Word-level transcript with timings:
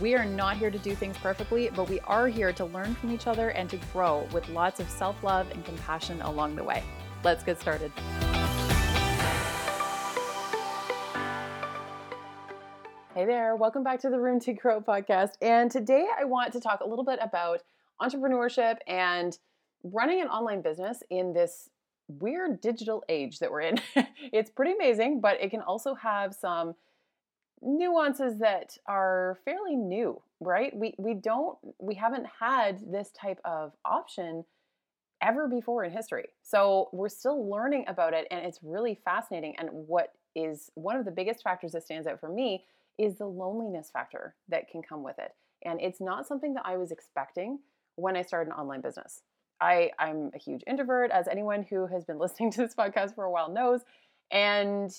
We 0.00 0.14
are 0.14 0.24
not 0.24 0.56
here 0.56 0.70
to 0.70 0.78
do 0.78 0.94
things 0.94 1.18
perfectly, 1.18 1.68
but 1.76 1.90
we 1.90 2.00
are 2.00 2.26
here 2.26 2.54
to 2.54 2.64
learn 2.64 2.94
from 2.94 3.12
each 3.12 3.26
other 3.26 3.50
and 3.50 3.68
to 3.68 3.76
grow 3.92 4.26
with 4.32 4.48
lots 4.48 4.80
of 4.80 4.88
self 4.88 5.22
love 5.22 5.50
and 5.50 5.62
compassion 5.62 6.22
along 6.22 6.56
the 6.56 6.64
way. 6.64 6.82
Let's 7.22 7.44
get 7.44 7.60
started. 7.60 7.92
Hey 13.14 13.26
there, 13.26 13.56
welcome 13.56 13.84
back 13.84 14.00
to 14.00 14.08
the 14.08 14.18
Room 14.18 14.40
to 14.40 14.54
Grow 14.54 14.80
podcast. 14.80 15.32
And 15.42 15.70
today 15.70 16.06
I 16.18 16.24
want 16.24 16.54
to 16.54 16.60
talk 16.60 16.80
a 16.80 16.88
little 16.88 17.04
bit 17.04 17.18
about 17.20 17.60
entrepreneurship 18.00 18.78
and 18.86 19.36
running 19.82 20.22
an 20.22 20.28
online 20.28 20.62
business 20.62 21.02
in 21.10 21.34
this 21.34 21.68
weird 22.08 22.62
digital 22.62 23.04
age 23.10 23.38
that 23.40 23.50
we're 23.50 23.60
in. 23.60 23.78
it's 24.32 24.50
pretty 24.50 24.72
amazing, 24.72 25.20
but 25.20 25.38
it 25.42 25.50
can 25.50 25.60
also 25.60 25.92
have 25.92 26.34
some 26.34 26.74
nuances 27.62 28.38
that 28.38 28.76
are 28.86 29.38
fairly 29.44 29.76
new, 29.76 30.20
right? 30.40 30.74
We 30.74 30.94
we 30.98 31.14
don't 31.14 31.58
we 31.78 31.94
haven't 31.94 32.26
had 32.40 32.90
this 32.90 33.10
type 33.10 33.40
of 33.44 33.72
option 33.84 34.44
ever 35.22 35.48
before 35.48 35.84
in 35.84 35.92
history. 35.92 36.28
So 36.42 36.88
we're 36.92 37.08
still 37.08 37.48
learning 37.48 37.84
about 37.88 38.14
it 38.14 38.26
and 38.30 38.44
it's 38.44 38.60
really 38.62 38.98
fascinating 39.04 39.54
and 39.58 39.68
what 39.70 40.12
is 40.34 40.70
one 40.74 40.96
of 40.96 41.04
the 41.04 41.10
biggest 41.10 41.42
factors 41.42 41.72
that 41.72 41.84
stands 41.84 42.06
out 42.06 42.20
for 42.20 42.28
me 42.28 42.64
is 42.98 43.16
the 43.16 43.26
loneliness 43.26 43.90
factor 43.90 44.34
that 44.48 44.68
can 44.68 44.82
come 44.82 45.02
with 45.02 45.18
it. 45.18 45.32
And 45.64 45.80
it's 45.80 46.00
not 46.00 46.26
something 46.26 46.54
that 46.54 46.64
I 46.64 46.76
was 46.76 46.90
expecting 46.90 47.58
when 47.96 48.16
I 48.16 48.22
started 48.22 48.52
an 48.52 48.58
online 48.58 48.80
business. 48.80 49.22
I, 49.60 49.90
I'm 49.98 50.30
a 50.34 50.38
huge 50.38 50.62
introvert, 50.66 51.10
as 51.10 51.28
anyone 51.28 51.62
who 51.62 51.86
has 51.86 52.04
been 52.04 52.18
listening 52.20 52.50
to 52.52 52.62
this 52.62 52.74
podcast 52.74 53.14
for 53.14 53.24
a 53.24 53.30
while 53.30 53.50
knows. 53.50 53.82
And 54.30 54.90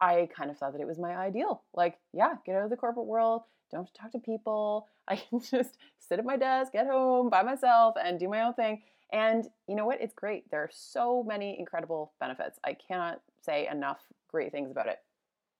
I 0.00 0.28
kind 0.34 0.50
of 0.50 0.58
thought 0.58 0.72
that 0.72 0.80
it 0.80 0.86
was 0.86 0.98
my 0.98 1.16
ideal. 1.16 1.62
Like, 1.74 1.98
yeah, 2.12 2.34
get 2.46 2.56
out 2.56 2.64
of 2.64 2.70
the 2.70 2.76
corporate 2.76 3.06
world, 3.06 3.42
don't 3.70 3.82
have 3.82 3.92
to 3.92 4.00
talk 4.00 4.12
to 4.12 4.18
people. 4.18 4.88
I 5.08 5.16
can 5.16 5.40
just 5.40 5.76
sit 5.98 6.18
at 6.18 6.24
my 6.24 6.36
desk, 6.36 6.72
get 6.72 6.86
home 6.86 7.30
by 7.30 7.42
myself, 7.42 7.96
and 8.02 8.18
do 8.18 8.28
my 8.28 8.42
own 8.42 8.54
thing. 8.54 8.82
And 9.12 9.48
you 9.66 9.74
know 9.74 9.84
what? 9.84 10.00
It's 10.00 10.14
great. 10.14 10.48
There 10.50 10.60
are 10.60 10.70
so 10.72 11.24
many 11.26 11.58
incredible 11.58 12.12
benefits. 12.20 12.58
I 12.64 12.74
cannot 12.74 13.20
say 13.42 13.68
enough 13.68 13.98
great 14.28 14.52
things 14.52 14.70
about 14.70 14.86
it. 14.86 14.98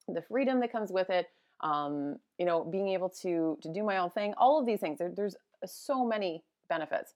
The 0.06 0.22
freedom 0.22 0.60
that 0.60 0.70
comes 0.70 0.92
with 0.92 1.10
it, 1.10 1.26
um, 1.60 2.18
you 2.38 2.46
know, 2.46 2.64
being 2.64 2.88
able 2.88 3.08
to 3.22 3.58
to 3.60 3.72
do 3.72 3.82
my 3.82 3.98
own 3.98 4.10
thing, 4.10 4.34
all 4.38 4.58
of 4.58 4.66
these 4.66 4.80
things. 4.80 4.98
There, 4.98 5.12
there's 5.14 5.36
so 5.66 6.06
many 6.06 6.44
benefits, 6.68 7.14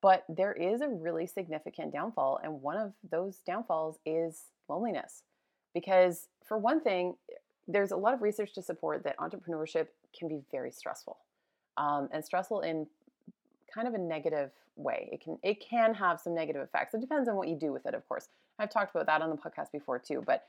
but 0.00 0.24
there 0.28 0.52
is 0.52 0.80
a 0.80 0.88
really 0.88 1.26
significant 1.26 1.92
downfall, 1.92 2.40
and 2.42 2.62
one 2.62 2.78
of 2.78 2.92
those 3.10 3.40
downfalls 3.46 3.98
is 4.06 4.44
loneliness. 4.68 5.22
Because, 5.76 6.28
for 6.48 6.56
one 6.56 6.80
thing, 6.80 7.16
there's 7.68 7.90
a 7.90 7.96
lot 7.96 8.14
of 8.14 8.22
research 8.22 8.54
to 8.54 8.62
support 8.62 9.04
that 9.04 9.18
entrepreneurship 9.18 9.88
can 10.18 10.26
be 10.26 10.40
very 10.50 10.70
stressful 10.70 11.18
um, 11.76 12.08
and 12.12 12.24
stressful 12.24 12.60
in 12.60 12.86
kind 13.72 13.86
of 13.86 13.92
a 13.92 13.98
negative 13.98 14.52
way. 14.76 15.10
It 15.12 15.20
can 15.20 15.38
it 15.42 15.60
can 15.60 15.92
have 15.92 16.18
some 16.18 16.34
negative 16.34 16.62
effects. 16.62 16.94
It 16.94 17.02
depends 17.02 17.28
on 17.28 17.36
what 17.36 17.48
you 17.48 17.56
do 17.56 17.72
with 17.74 17.84
it, 17.84 17.92
of 17.92 18.08
course. 18.08 18.28
I've 18.58 18.70
talked 18.70 18.94
about 18.94 19.04
that 19.06 19.20
on 19.20 19.28
the 19.28 19.36
podcast 19.36 19.70
before 19.70 19.98
too, 19.98 20.22
but 20.26 20.46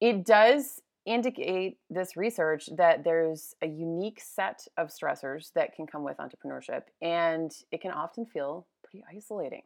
it 0.00 0.24
does 0.24 0.80
indicate 1.04 1.76
this 1.90 2.16
research 2.16 2.70
that 2.76 3.04
there's 3.04 3.54
a 3.60 3.66
unique 3.66 4.20
set 4.22 4.66
of 4.78 4.88
stressors 4.88 5.52
that 5.54 5.74
can 5.74 5.86
come 5.86 6.04
with 6.04 6.16
entrepreneurship 6.16 6.84
and 7.02 7.52
it 7.70 7.82
can 7.82 7.90
often 7.90 8.24
feel 8.24 8.66
pretty 8.82 9.04
isolating 9.14 9.62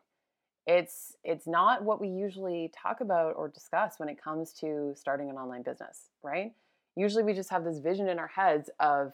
it's 0.66 1.16
it's 1.24 1.46
not 1.46 1.82
what 1.82 2.00
we 2.00 2.08
usually 2.08 2.70
talk 2.80 3.00
about 3.00 3.34
or 3.36 3.48
discuss 3.48 3.94
when 3.98 4.08
it 4.08 4.22
comes 4.22 4.52
to 4.52 4.92
starting 4.96 5.30
an 5.30 5.36
online 5.36 5.62
business 5.62 6.10
right? 6.22 6.52
Usually 6.94 7.22
we 7.22 7.32
just 7.32 7.50
have 7.50 7.64
this 7.64 7.78
vision 7.78 8.08
in 8.08 8.18
our 8.18 8.28
heads 8.28 8.70
of 8.78 9.12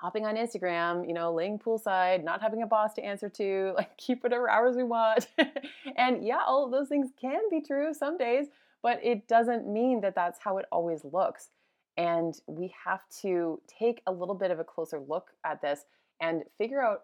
hopping 0.00 0.24
on 0.24 0.36
instagram 0.36 1.06
you 1.06 1.12
know 1.12 1.34
laying 1.34 1.58
poolside 1.58 2.24
not 2.24 2.40
having 2.40 2.62
a 2.62 2.66
boss 2.66 2.94
to 2.94 3.04
answer 3.04 3.28
to 3.28 3.74
like 3.76 3.94
keep 3.98 4.22
whatever 4.22 4.48
hours 4.48 4.76
we 4.76 4.84
want. 4.84 5.26
And 5.96 6.26
yeah 6.26 6.40
all 6.46 6.64
of 6.64 6.70
those 6.70 6.88
things 6.88 7.10
can 7.20 7.42
be 7.50 7.60
true 7.60 7.92
some 7.92 8.16
days 8.16 8.46
but 8.82 8.98
it 9.02 9.28
doesn't 9.28 9.66
mean 9.66 10.00
that 10.00 10.14
that's 10.14 10.40
how 10.42 10.58
it 10.58 10.66
always 10.72 11.04
looks. 11.04 11.50
And 11.96 12.34
we 12.46 12.74
have 12.84 13.02
to 13.22 13.60
take 13.66 14.02
a 14.06 14.12
little 14.12 14.34
bit 14.34 14.50
of 14.50 14.58
a 14.58 14.64
closer 14.64 15.00
look 15.00 15.30
at 15.44 15.62
this 15.62 15.84
and 16.20 16.42
figure 16.58 16.82
out 16.82 17.02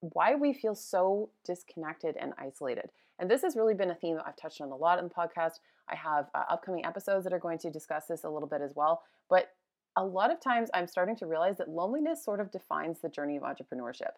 why 0.00 0.34
we 0.34 0.52
feel 0.52 0.74
so 0.74 1.30
disconnected 1.44 2.16
and 2.16 2.32
isolated 2.38 2.90
and 3.18 3.30
this 3.30 3.42
has 3.42 3.56
really 3.56 3.74
been 3.74 3.90
a 3.90 3.94
theme 3.94 4.16
that 4.16 4.26
I've 4.26 4.36
touched 4.36 4.60
on 4.60 4.70
a 4.70 4.76
lot 4.76 4.98
in 4.98 5.04
the 5.04 5.14
podcast. 5.14 5.60
I 5.88 5.94
have 5.94 6.26
uh, 6.34 6.44
upcoming 6.50 6.84
episodes 6.84 7.24
that 7.24 7.32
are 7.32 7.38
going 7.38 7.58
to 7.58 7.70
discuss 7.70 8.06
this 8.06 8.24
a 8.24 8.28
little 8.28 8.48
bit 8.48 8.60
as 8.60 8.72
well. 8.74 9.02
But 9.30 9.50
a 9.96 10.04
lot 10.04 10.30
of 10.30 10.40
times 10.40 10.68
I'm 10.74 10.86
starting 10.86 11.16
to 11.16 11.26
realize 11.26 11.56
that 11.58 11.68
loneliness 11.68 12.22
sort 12.22 12.40
of 12.40 12.50
defines 12.50 13.00
the 13.00 13.08
journey 13.08 13.36
of 13.36 13.42
entrepreneurship 13.42 14.12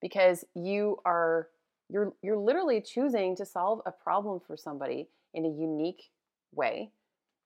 because 0.00 0.44
you 0.54 0.98
are 1.04 1.48
you're 1.90 2.14
you're 2.22 2.38
literally 2.38 2.80
choosing 2.80 3.36
to 3.36 3.44
solve 3.44 3.80
a 3.86 3.90
problem 3.90 4.40
for 4.46 4.56
somebody 4.56 5.08
in 5.34 5.44
a 5.44 5.48
unique 5.48 6.10
way 6.54 6.90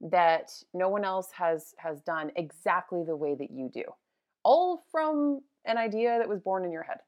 that 0.00 0.50
no 0.74 0.88
one 0.88 1.04
else 1.04 1.30
has 1.32 1.74
has 1.78 2.00
done 2.02 2.30
exactly 2.36 3.02
the 3.04 3.16
way 3.16 3.34
that 3.34 3.50
you 3.50 3.70
do. 3.72 3.84
All 4.44 4.84
from 4.92 5.40
an 5.64 5.78
idea 5.78 6.18
that 6.18 6.28
was 6.28 6.40
born 6.40 6.64
in 6.64 6.72
your 6.72 6.82
head. 6.82 6.98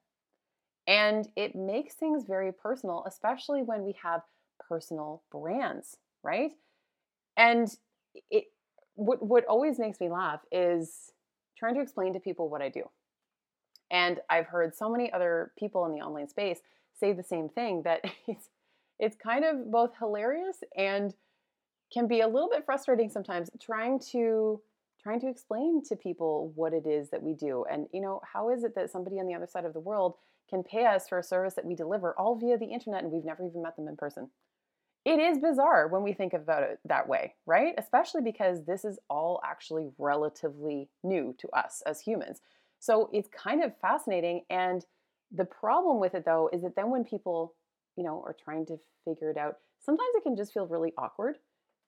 And 0.90 1.28
it 1.36 1.54
makes 1.54 1.94
things 1.94 2.24
very 2.26 2.52
personal, 2.52 3.04
especially 3.06 3.62
when 3.62 3.84
we 3.84 3.94
have 4.02 4.22
personal 4.58 5.22
brands, 5.30 5.96
right? 6.24 6.50
And 7.36 7.68
it 8.28 8.46
what 8.96 9.24
what 9.24 9.44
always 9.46 9.78
makes 9.78 10.00
me 10.00 10.10
laugh 10.10 10.40
is 10.50 11.12
trying 11.56 11.76
to 11.76 11.80
explain 11.80 12.12
to 12.14 12.20
people 12.20 12.48
what 12.48 12.60
I 12.60 12.70
do. 12.70 12.90
And 13.92 14.18
I've 14.28 14.46
heard 14.46 14.74
so 14.74 14.90
many 14.90 15.12
other 15.12 15.52
people 15.56 15.86
in 15.86 15.92
the 15.92 16.00
online 16.00 16.28
space 16.28 16.58
say 16.98 17.12
the 17.12 17.22
same 17.22 17.48
thing 17.48 17.82
that 17.84 18.00
it's 18.26 18.48
it's 18.98 19.16
kind 19.16 19.44
of 19.44 19.70
both 19.70 19.92
hilarious 19.96 20.56
and 20.76 21.14
can 21.94 22.08
be 22.08 22.20
a 22.20 22.28
little 22.28 22.50
bit 22.50 22.64
frustrating 22.66 23.10
sometimes 23.10 23.48
trying 23.60 24.00
to 24.12 24.60
trying 25.00 25.20
to 25.20 25.28
explain 25.28 25.82
to 25.84 25.96
people 25.96 26.52
what 26.56 26.74
it 26.74 26.86
is 26.86 27.10
that 27.10 27.22
we 27.22 27.32
do 27.32 27.64
and 27.70 27.86
you 27.92 28.00
know 28.00 28.20
how 28.32 28.50
is 28.50 28.64
it 28.64 28.74
that 28.74 28.90
somebody 28.90 29.20
on 29.20 29.26
the 29.26 29.34
other 29.34 29.46
side 29.46 29.64
of 29.64 29.72
the 29.72 29.80
world 29.80 30.16
can 30.50 30.62
pay 30.62 30.84
us 30.84 31.08
for 31.08 31.18
a 31.18 31.22
service 31.22 31.54
that 31.54 31.64
we 31.64 31.74
deliver 31.74 32.18
all 32.18 32.34
via 32.34 32.58
the 32.58 32.66
internet 32.66 33.02
and 33.02 33.12
we've 33.12 33.24
never 33.24 33.46
even 33.46 33.62
met 33.62 33.76
them 33.76 33.88
in 33.88 33.96
person. 33.96 34.28
It 35.04 35.18
is 35.18 35.38
bizarre 35.38 35.88
when 35.88 36.02
we 36.02 36.12
think 36.12 36.34
about 36.34 36.62
it 36.62 36.78
that 36.84 37.08
way, 37.08 37.34
right? 37.46 37.74
Especially 37.78 38.20
because 38.20 38.64
this 38.66 38.84
is 38.84 38.98
all 39.08 39.40
actually 39.44 39.88
relatively 39.96 40.90
new 41.02 41.34
to 41.38 41.48
us 41.50 41.82
as 41.86 42.00
humans. 42.00 42.42
So 42.80 43.08
it's 43.12 43.28
kind 43.28 43.62
of 43.62 43.72
fascinating. 43.80 44.42
And 44.50 44.84
the 45.32 45.46
problem 45.46 46.00
with 46.00 46.14
it, 46.14 46.24
though, 46.26 46.50
is 46.52 46.62
that 46.62 46.76
then 46.76 46.90
when 46.90 47.04
people, 47.04 47.54
you 47.96 48.04
know, 48.04 48.22
are 48.26 48.36
trying 48.44 48.66
to 48.66 48.78
figure 49.06 49.30
it 49.30 49.38
out, 49.38 49.56
sometimes 49.80 50.10
it 50.16 50.22
can 50.22 50.36
just 50.36 50.52
feel 50.52 50.66
really 50.66 50.92
awkward. 50.98 51.36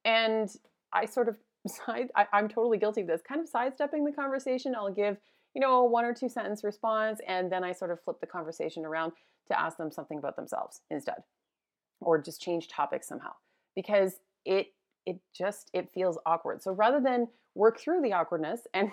And 0.05 0.51
I 0.93 1.05
sort 1.07 1.29
of 1.29 1.37
side, 1.67 2.11
I, 2.17 2.27
I'm 2.33 2.49
totally 2.49 2.79
guilty 2.79 3.03
of 3.03 3.07
this, 3.09 3.21
kind 3.27 3.41
of 3.41 3.49
sidestepping 3.49 4.05
the 4.05 4.13
conversation. 4.13 4.75
I'll 4.75 4.93
give 4.93 5.19
you 5.55 5.61
know, 5.61 5.85
one 5.85 6.05
or 6.05 6.15
two 6.15 6.29
sentence 6.29 6.65
response, 6.65 7.21
and 7.27 7.51
then 7.51 7.65
I 7.65 7.73
sort 7.73 7.91
of 7.91 8.01
flip 8.03 8.21
the 8.21 8.27
conversation 8.27 8.85
around 8.85 9.13
to 9.49 9.59
ask 9.59 9.77
them 9.77 9.91
something 9.91 10.19
about 10.19 10.37
themselves 10.37 10.81
instead, 10.91 11.23
or 12.01 12.21
just 12.21 12.41
change 12.41 12.69
topics 12.69 13.09
somehow 13.09 13.33
because 13.75 14.21
it 14.45 14.69
it 15.07 15.19
just 15.35 15.71
it 15.73 15.91
feels 15.93 16.19
awkward. 16.27 16.63
So 16.63 16.73
rather 16.73 17.01
than 17.01 17.29
work 17.55 17.79
through 17.79 18.03
the 18.03 18.13
awkwardness 18.13 18.63
and 18.75 18.91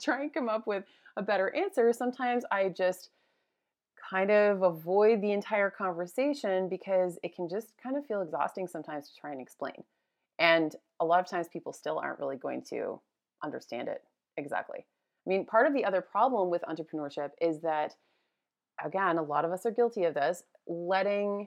try 0.00 0.22
and 0.22 0.32
come 0.32 0.48
up 0.48 0.66
with 0.66 0.84
a 1.16 1.22
better 1.22 1.54
answer, 1.54 1.92
sometimes 1.92 2.44
I 2.50 2.68
just 2.68 3.10
kind 4.10 4.30
of 4.30 4.62
avoid 4.62 5.20
the 5.20 5.32
entire 5.32 5.70
conversation 5.70 6.68
because 6.68 7.18
it 7.22 7.34
can 7.34 7.48
just 7.48 7.74
kind 7.82 7.96
of 7.96 8.06
feel 8.06 8.22
exhausting 8.22 8.66
sometimes 8.66 9.08
to 9.08 9.20
try 9.20 9.30
and 9.30 9.40
explain. 9.40 9.84
And 10.38 10.74
a 10.98 11.04
lot 11.04 11.20
of 11.20 11.28
times 11.28 11.48
people 11.48 11.72
still 11.72 11.98
aren't 11.98 12.18
really 12.18 12.36
going 12.36 12.62
to 12.70 13.00
understand 13.44 13.88
it 13.88 14.02
exactly. 14.36 14.86
I 15.30 15.32
mean, 15.32 15.46
part 15.46 15.68
of 15.68 15.74
the 15.74 15.84
other 15.84 16.00
problem 16.00 16.50
with 16.50 16.62
entrepreneurship 16.62 17.30
is 17.40 17.60
that 17.60 17.94
again, 18.84 19.16
a 19.16 19.22
lot 19.22 19.44
of 19.44 19.52
us 19.52 19.64
are 19.64 19.70
guilty 19.70 20.02
of 20.02 20.14
this, 20.14 20.42
letting 20.66 21.46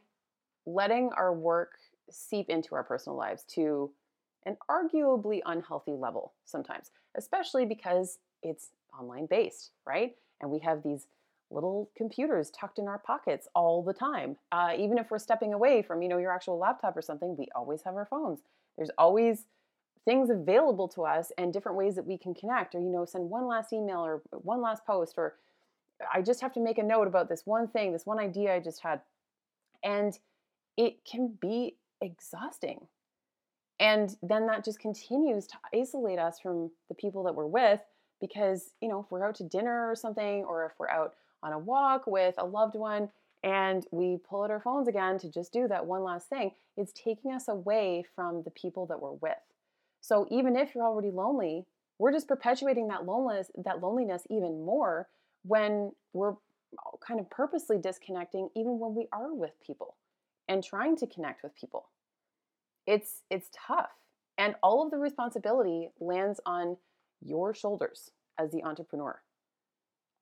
letting 0.65 1.11
our 1.17 1.33
work 1.33 1.71
seep 2.09 2.49
into 2.49 2.75
our 2.75 2.83
personal 2.83 3.17
lives 3.17 3.43
to 3.43 3.91
an 4.45 4.55
arguably 4.71 5.41
unhealthy 5.45 5.91
level 5.91 6.31
sometimes, 6.45 6.91
especially 7.15 7.65
because 7.65 8.19
it's 8.41 8.69
online 8.97 9.25
based, 9.25 9.71
right? 9.85 10.15
And 10.39 10.49
we 10.49 10.59
have 10.59 10.81
these 10.81 11.07
little 11.51 11.89
computers 11.97 12.51
tucked 12.51 12.79
in 12.79 12.87
our 12.87 12.99
pockets 12.99 13.49
all 13.53 13.83
the 13.83 13.93
time. 13.93 14.37
Uh, 14.53 14.71
even 14.77 14.97
if 14.97 15.11
we're 15.11 15.19
stepping 15.19 15.53
away 15.53 15.81
from, 15.81 16.01
you 16.01 16.07
know, 16.07 16.19
your 16.19 16.31
actual 16.31 16.57
laptop 16.57 16.95
or 16.95 17.01
something, 17.01 17.35
we 17.35 17.47
always 17.53 17.81
have 17.83 17.95
our 17.95 18.05
phones. 18.05 18.39
There's 18.77 18.91
always 18.97 19.45
things 20.05 20.29
available 20.29 20.87
to 20.89 21.03
us 21.03 21.31
and 21.37 21.53
different 21.53 21.77
ways 21.77 21.95
that 21.95 22.05
we 22.05 22.17
can 22.17 22.33
connect 22.33 22.75
or, 22.75 22.79
you 22.79 22.89
know, 22.89 23.05
send 23.05 23.29
one 23.29 23.47
last 23.47 23.71
email 23.71 23.99
or 23.99 24.21
one 24.31 24.61
last 24.61 24.85
post 24.85 25.13
or 25.17 25.35
I 26.13 26.21
just 26.21 26.41
have 26.41 26.53
to 26.53 26.59
make 26.59 26.77
a 26.77 26.83
note 26.83 27.07
about 27.07 27.29
this 27.29 27.43
one 27.45 27.67
thing, 27.67 27.93
this 27.93 28.05
one 28.05 28.19
idea 28.19 28.53
I 28.53 28.59
just 28.59 28.81
had. 28.81 29.01
And 29.83 30.17
it 30.77 31.05
can 31.05 31.37
be 31.39 31.77
exhausting. 32.01 32.87
And 33.79 34.15
then 34.21 34.47
that 34.47 34.63
just 34.63 34.79
continues 34.79 35.47
to 35.47 35.55
isolate 35.73 36.19
us 36.19 36.39
from 36.39 36.71
the 36.89 36.95
people 36.95 37.23
that 37.23 37.35
we're 37.35 37.45
with 37.45 37.81
because, 38.21 38.71
you 38.81 38.87
know, 38.87 39.01
if 39.01 39.11
we're 39.11 39.27
out 39.27 39.35
to 39.35 39.43
dinner 39.43 39.89
or 39.89 39.95
something, 39.95 40.45
or 40.45 40.65
if 40.65 40.71
we're 40.79 40.89
out 40.89 41.15
on 41.41 41.51
a 41.51 41.59
walk 41.59 42.07
with 42.07 42.35
a 42.37 42.45
loved 42.45 42.75
one 42.75 43.09
and 43.43 43.85
we 43.91 44.17
pull 44.27 44.43
out 44.43 44.51
our 44.51 44.61
phones 44.61 44.87
again 44.87 45.17
to 45.19 45.29
just 45.29 45.51
do 45.51 45.67
that 45.67 45.85
one 45.85 46.03
last 46.03 46.29
thing, 46.29 46.51
it's 46.77 46.93
taking 46.93 47.33
us 47.33 47.49
away 47.49 48.05
from 48.15 48.43
the 48.43 48.51
people 48.51 48.85
that 48.85 49.01
we're 49.01 49.11
with. 49.11 49.37
So 50.03 50.27
even 50.29 50.55
if 50.55 50.75
you're 50.75 50.85
already 50.85 51.11
lonely, 51.11 51.65
we're 51.97 52.11
just 52.11 52.27
perpetuating 52.27 52.89
that 52.89 53.05
loneliness, 53.05 53.49
that 53.63 53.81
loneliness 53.81 54.23
even 54.29 54.65
more 54.65 55.07
when 55.43 55.93
we're 56.13 56.35
kind 57.05 57.19
of 57.19 57.29
purposely 57.31 57.77
disconnecting 57.79 58.49
even 58.55 58.79
when 58.79 58.95
we 58.95 59.07
are 59.11 59.33
with 59.33 59.53
people 59.65 59.95
and 60.47 60.63
trying 60.63 60.97
to 60.97 61.07
connect 61.07 61.43
with 61.43 61.55
people. 61.55 61.89
It's 62.85 63.21
it's 63.31 63.49
tough. 63.55 63.91
And 64.37 64.55
all 64.61 64.83
of 64.83 64.91
the 64.91 64.97
responsibility 64.97 65.89
lands 65.99 66.41
on 66.45 66.77
your 67.25 67.53
shoulders 67.53 68.11
as 68.37 68.51
the 68.51 68.63
entrepreneur 68.63 69.21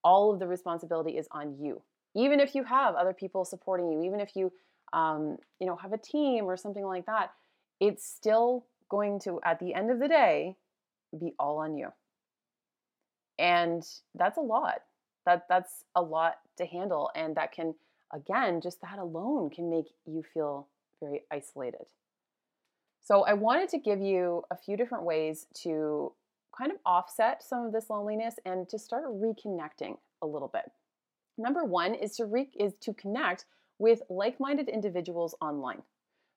all 0.03 0.33
of 0.33 0.39
the 0.39 0.47
responsibility 0.47 1.17
is 1.17 1.27
on 1.31 1.55
you. 1.59 1.81
Even 2.15 2.39
if 2.39 2.55
you 2.55 2.63
have 2.63 2.95
other 2.95 3.13
people 3.13 3.45
supporting 3.45 3.91
you, 3.91 4.03
even 4.03 4.19
if 4.19 4.35
you, 4.35 4.51
um, 4.93 5.37
you 5.59 5.67
know, 5.67 5.75
have 5.75 5.93
a 5.93 5.97
team 5.97 6.45
or 6.45 6.57
something 6.57 6.85
like 6.85 7.05
that, 7.05 7.31
it's 7.79 8.05
still 8.05 8.65
going 8.91 9.19
to, 9.21 9.39
at 9.43 9.59
the 9.59 9.73
end 9.73 9.89
of 9.89 9.99
the 9.99 10.07
day, 10.07 10.55
be 11.19 11.33
all 11.39 11.57
on 11.57 11.75
you. 11.75 11.87
And 13.39 13.83
that's 14.13 14.37
a 14.37 14.41
lot. 14.41 14.81
That 15.25 15.45
that's 15.49 15.85
a 15.95 16.01
lot 16.01 16.35
to 16.57 16.65
handle, 16.65 17.09
and 17.15 17.35
that 17.35 17.51
can, 17.51 17.75
again, 18.13 18.61
just 18.61 18.81
that 18.81 18.99
alone 18.99 19.49
can 19.49 19.69
make 19.69 19.85
you 20.05 20.23
feel 20.33 20.67
very 20.99 21.21
isolated. 21.31 21.85
So 23.03 23.23
I 23.23 23.33
wanted 23.33 23.69
to 23.69 23.77
give 23.79 24.01
you 24.01 24.43
a 24.51 24.55
few 24.55 24.77
different 24.77 25.05
ways 25.05 25.47
to 25.63 26.13
kind 26.57 26.71
of 26.71 26.77
offset 26.85 27.43
some 27.43 27.65
of 27.65 27.71
this 27.71 27.89
loneliness 27.89 28.35
and 28.45 28.67
to 28.69 28.77
start 28.77 29.05
reconnecting 29.05 29.97
a 30.21 30.27
little 30.27 30.47
bit. 30.47 30.69
Number 31.37 31.63
one 31.63 31.95
is 31.95 32.15
to 32.17 32.25
re- 32.25 32.51
is 32.59 32.73
to 32.81 32.93
connect 32.93 33.45
with 33.79 34.01
like-minded 34.09 34.69
individuals 34.69 35.33
online. 35.41 35.81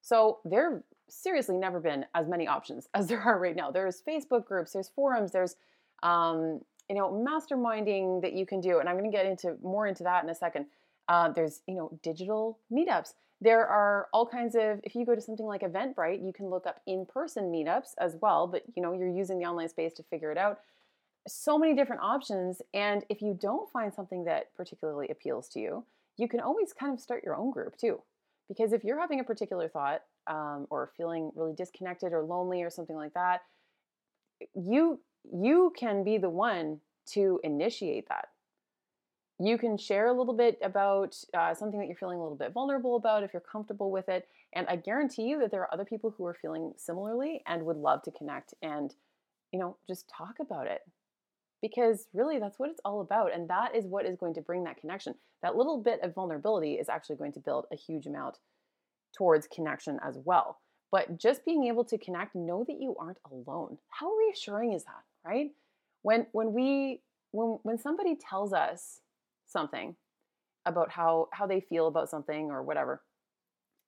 So 0.01 0.39
there 0.45 0.83
seriously 1.09 1.56
never 1.56 1.81
been 1.81 2.06
as 2.15 2.29
many 2.29 2.47
options 2.47 2.89
as 2.95 3.06
there 3.06 3.21
are 3.21 3.39
right 3.39 3.56
now. 3.56 3.71
There's 3.71 4.03
Facebook 4.03 4.47
groups, 4.47 4.73
there's 4.73 4.89
forums, 4.89 5.33
there's 5.33 5.56
um, 6.03 6.61
you 6.89 6.97
know 6.97 7.11
masterminding 7.11 8.23
that 8.23 8.33
you 8.35 8.47
can 8.47 8.61
do, 8.61 8.79
and 8.79 8.89
I'm 8.89 8.99
going 8.99 9.11
to 9.11 9.17
get 9.17 9.27
into 9.27 9.56
more 9.62 9.87
into 9.87 10.03
that 10.05 10.25
in 10.25 10.31
a 10.31 10.35
second. 10.35 10.67
Uh, 11.09 11.31
there's 11.31 11.62
you 11.67 11.75
know 11.75 11.99
digital 12.03 12.59
meetups. 12.73 13.15
There 13.41 13.67
are 13.67 14.09
all 14.12 14.27
kinds 14.27 14.55
of, 14.55 14.81
if 14.85 14.95
you 14.95 15.05
go 15.05 15.15
to 15.15 15.21
something 15.21 15.45
like 15.45 15.61
Eventbrite, 15.61 16.25
you 16.25 16.33
can 16.33 16.49
look 16.49 16.67
up 16.67 16.81
in 16.87 17.05
person 17.05 17.53
meetups 17.53 17.91
as 17.99 18.17
well, 18.23 18.47
but 18.47 18.62
you 18.75 18.83
know, 18.83 18.93
you're 18.93 19.09
using 19.09 19.39
the 19.39 19.45
online 19.45 19.69
space 19.69 19.93
to 19.95 20.03
figure 20.05 20.33
it 20.33 20.39
out. 20.39 20.61
So 21.29 21.59
many 21.59 21.75
different 21.75 22.01
options. 22.01 22.62
And 22.73 23.05
if 23.11 23.21
you 23.21 23.37
don't 23.39 23.71
find 23.71 23.93
something 23.93 24.25
that 24.25 24.55
particularly 24.56 25.09
appeals 25.11 25.49
to 25.51 25.61
you, 25.61 25.85
you 26.17 26.29
can 26.29 26.41
always 26.41 26.73
kind 26.73 26.95
of 26.95 27.01
start 27.01 27.25
your 27.25 27.37
own 27.37 27.51
group 27.51 27.77
too. 27.77 28.01
Because 28.49 28.73
if 28.73 28.85
you're 28.85 29.01
having 29.01 29.21
a 29.21 29.25
particular 29.25 29.69
thought 29.69 30.03
um, 30.26 30.67
or 30.71 30.91
feeling 30.97 31.31
really 31.35 31.55
disconnected 31.55 32.12
or 32.12 32.23
lonely 32.23 32.62
or 32.62 32.71
something 32.71 32.97
like 32.97 33.15
that, 33.15 33.43
you 34.55 35.00
you 35.32 35.73
can 35.79 36.05
be 36.05 36.19
the 36.19 36.29
one 36.29 36.81
to 37.06 37.41
initiate 37.43 38.09
that 38.09 38.29
you 39.41 39.59
can 39.59 39.76
share 39.76 40.09
a 40.09 40.12
little 40.12 40.35
bit 40.35 40.59
about 40.62 41.17
uh, 41.37 41.55
something 41.55 41.81
that 41.81 41.87
you're 41.87 41.97
feeling 41.97 42.19
a 42.19 42.23
little 42.23 42.37
bit 42.37 42.53
vulnerable 42.53 42.97
about 42.97 43.25
if 43.25 43.32
you're 43.32 43.41
comfortable 43.41 43.91
with 43.91 44.09
it. 44.09 44.29
And 44.53 44.67
I 44.69 44.76
guarantee 44.76 45.23
you 45.23 45.41
that 45.41 45.50
there 45.50 45.62
are 45.62 45.75
other 45.75 45.85
people 45.85 46.15
who 46.17 46.25
are 46.27 46.35
feeling 46.35 46.73
similarly 46.77 47.43
and 47.47 47.65
would 47.65 47.77
love 47.77 48.03
to 48.03 48.12
connect 48.12 48.55
and, 48.62 48.94
you 49.53 49.59
know, 49.59 49.77
just 49.88 50.09
talk 50.09 50.37
about 50.41 50.69
it. 50.69 50.82
Because 51.61 52.06
really, 52.12 52.38
that's 52.38 52.59
what 52.59 52.70
it's 52.70 52.81
all 52.85 53.00
about. 53.00 53.35
And 53.35 53.49
that 53.49 53.75
is 53.75 53.87
what 53.87 54.06
is 54.06 54.17
going 54.17 54.35
to 54.35 54.41
bring 54.41 54.65
that 54.65 54.77
connection. 54.77 55.15
That 55.43 55.56
little 55.56 55.82
bit 55.82 56.00
of 56.03 56.15
vulnerability 56.15 56.75
is 56.75 56.88
actually 56.88 57.17
going 57.17 57.32
to 57.32 57.41
build 57.41 57.67
a 57.73 57.77
huge 57.77 58.06
amount 58.06 58.37
towards 59.17 59.47
connection 59.47 59.99
as 60.07 60.19
well. 60.25 60.59
But 60.91 61.19
just 61.19 61.45
being 61.45 61.65
able 61.65 61.85
to 61.87 61.99
connect, 61.99 62.35
know 62.35 62.65
that 62.69 62.81
you 62.81 62.95
aren't 62.99 63.19
alone. 63.31 63.79
How 63.89 64.13
reassuring 64.13 64.73
is 64.73 64.85
that, 64.85 65.03
right? 65.25 65.51
When 66.03 66.27
when 66.33 66.53
we 66.53 67.01
when 67.33 67.59
when 67.63 67.79
somebody 67.79 68.17
tells 68.17 68.53
us 68.53 69.01
something 69.47 69.97
about 70.67 70.91
how 70.91 71.29
how 71.33 71.47
they 71.47 71.61
feel 71.61 71.87
about 71.87 72.09
something 72.09 72.51
or 72.51 72.63
whatever 72.63 73.03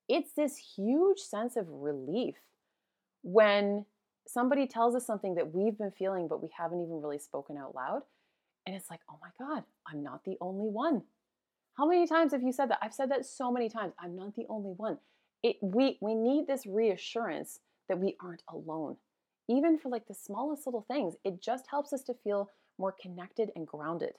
it's 0.09 0.33
this 0.35 0.57
huge 0.77 1.19
sense 1.19 1.57
of 1.57 1.67
relief 1.69 2.37
when 3.23 3.85
somebody 4.27 4.67
tells 4.67 4.95
us 4.95 5.07
something 5.07 5.35
that 5.35 5.53
we've 5.53 5.79
been 5.79 5.91
feeling 5.91 6.29
but 6.29 6.43
we 6.43 6.49
haven't 6.57 6.81
even 6.81 7.01
really 7.01 7.19
spoken 7.19 7.57
out 7.57 7.75
loud 7.75 8.03
and 8.67 8.75
it's 8.75 8.91
like 8.91 9.01
oh 9.11 9.19
my 9.21 9.31
god 9.39 9.65
i'm 9.87 10.03
not 10.03 10.25
the 10.25 10.37
only 10.41 10.69
one 10.69 11.03
how 11.77 11.87
many 11.87 12.07
times 12.07 12.33
have 12.33 12.43
you 12.43 12.53
said 12.53 12.71
that 12.71 12.79
i've 12.83 12.95
said 12.95 13.11
that 13.11 13.25
so 13.25 13.51
many 13.51 13.69
times 13.69 13.93
i'm 14.01 14.17
not 14.17 14.35
the 14.35 14.47
only 14.49 14.73
one 14.77 14.99
it 15.43 15.57
we 15.61 15.99
we 16.01 16.15
need 16.15 16.47
this 16.47 16.67
reassurance 16.67 17.61
that 17.89 17.99
we 17.99 18.17
aren't 18.21 18.43
alone 18.49 18.97
even 19.49 19.79
for 19.79 19.89
like 19.89 20.07
the 20.07 20.15
smallest 20.15 20.67
little 20.67 20.85
things 20.89 21.15
it 21.25 21.41
just 21.41 21.67
helps 21.69 21.93
us 21.93 22.03
to 22.03 22.15
feel 22.15 22.51
more 22.79 22.95
connected 23.01 23.51
and 23.57 23.67
grounded 23.67 24.15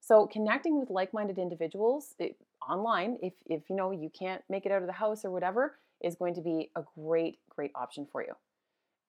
so 0.00 0.26
connecting 0.26 0.78
with 0.78 0.90
like-minded 0.90 1.38
individuals 1.38 2.14
it, 2.18 2.36
online, 2.68 3.18
if 3.22 3.34
if 3.46 3.68
you 3.68 3.76
know 3.76 3.90
you 3.90 4.10
can't 4.10 4.42
make 4.48 4.66
it 4.66 4.72
out 4.72 4.82
of 4.82 4.86
the 4.86 4.92
house 4.92 5.24
or 5.24 5.30
whatever, 5.30 5.78
is 6.02 6.14
going 6.14 6.34
to 6.34 6.40
be 6.40 6.70
a 6.76 6.82
great 6.98 7.38
great 7.48 7.72
option 7.74 8.06
for 8.10 8.22
you. 8.22 8.34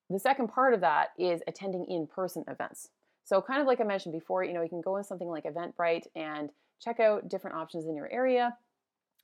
The 0.08 0.18
second 0.18 0.48
part 0.48 0.74
of 0.74 0.80
that 0.80 1.10
is 1.18 1.40
attending 1.46 1.86
in-person 1.86 2.44
events. 2.48 2.88
So 3.24 3.40
kind 3.40 3.60
of 3.60 3.66
like 3.66 3.80
I 3.80 3.84
mentioned 3.84 4.12
before, 4.12 4.42
you 4.42 4.52
know, 4.52 4.62
you 4.62 4.68
can 4.68 4.80
go 4.80 4.96
in 4.96 5.04
something 5.04 5.28
like 5.28 5.44
Eventbrite 5.44 6.06
and 6.16 6.50
check 6.80 6.98
out 6.98 7.28
different 7.28 7.56
options 7.56 7.86
in 7.86 7.94
your 7.94 8.10
area. 8.10 8.56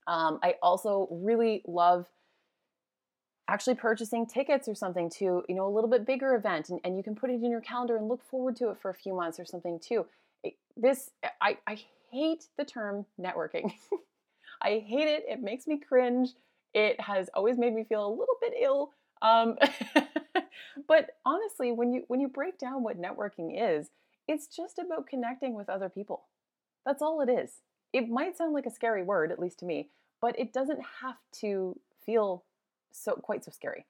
Um, 0.06 0.38
I 0.42 0.54
also 0.62 1.08
really 1.10 1.62
love 1.66 2.06
actually 3.48 3.74
purchasing 3.76 4.26
tickets 4.26 4.66
or 4.68 4.74
something 4.74 5.08
to 5.08 5.44
you 5.48 5.54
know 5.54 5.66
a 5.66 5.70
little 5.70 5.88
bit 5.88 6.04
bigger 6.04 6.34
event 6.34 6.68
and, 6.68 6.80
and 6.82 6.96
you 6.96 7.02
can 7.02 7.14
put 7.14 7.30
it 7.30 7.34
in 7.34 7.50
your 7.50 7.60
calendar 7.60 7.96
and 7.96 8.08
look 8.08 8.24
forward 8.28 8.56
to 8.56 8.70
it 8.70 8.76
for 8.76 8.90
a 8.90 8.94
few 8.94 9.14
months 9.14 9.38
or 9.38 9.44
something 9.44 9.78
too 9.78 10.04
this 10.76 11.10
I, 11.40 11.58
I 11.66 11.78
hate 12.10 12.44
the 12.56 12.64
term 12.64 13.06
networking. 13.20 13.72
I 14.62 14.84
hate 14.86 15.08
it. 15.08 15.24
It 15.28 15.42
makes 15.42 15.66
me 15.66 15.78
cringe. 15.78 16.30
It 16.74 17.00
has 17.00 17.28
always 17.34 17.58
made 17.58 17.74
me 17.74 17.84
feel 17.84 18.06
a 18.06 18.10
little 18.10 18.36
bit 18.40 18.54
ill. 18.60 18.92
Um, 19.22 19.56
but 20.88 21.10
honestly, 21.24 21.72
when 21.72 21.92
you 21.92 22.04
when 22.08 22.20
you 22.20 22.28
break 22.28 22.58
down 22.58 22.82
what 22.82 23.00
networking 23.00 23.56
is, 23.58 23.88
it's 24.28 24.46
just 24.46 24.78
about 24.78 25.06
connecting 25.06 25.54
with 25.54 25.68
other 25.68 25.88
people. 25.88 26.24
That's 26.84 27.02
all 27.02 27.20
it 27.20 27.30
is. 27.30 27.60
It 27.92 28.08
might 28.08 28.36
sound 28.36 28.52
like 28.52 28.66
a 28.66 28.70
scary 28.70 29.02
word, 29.02 29.32
at 29.32 29.38
least 29.38 29.58
to 29.60 29.64
me, 29.64 29.88
but 30.20 30.38
it 30.38 30.52
doesn't 30.52 30.80
have 31.02 31.16
to 31.40 31.78
feel 32.04 32.44
so 32.92 33.14
quite 33.14 33.44
so 33.44 33.50
scary. 33.50 33.84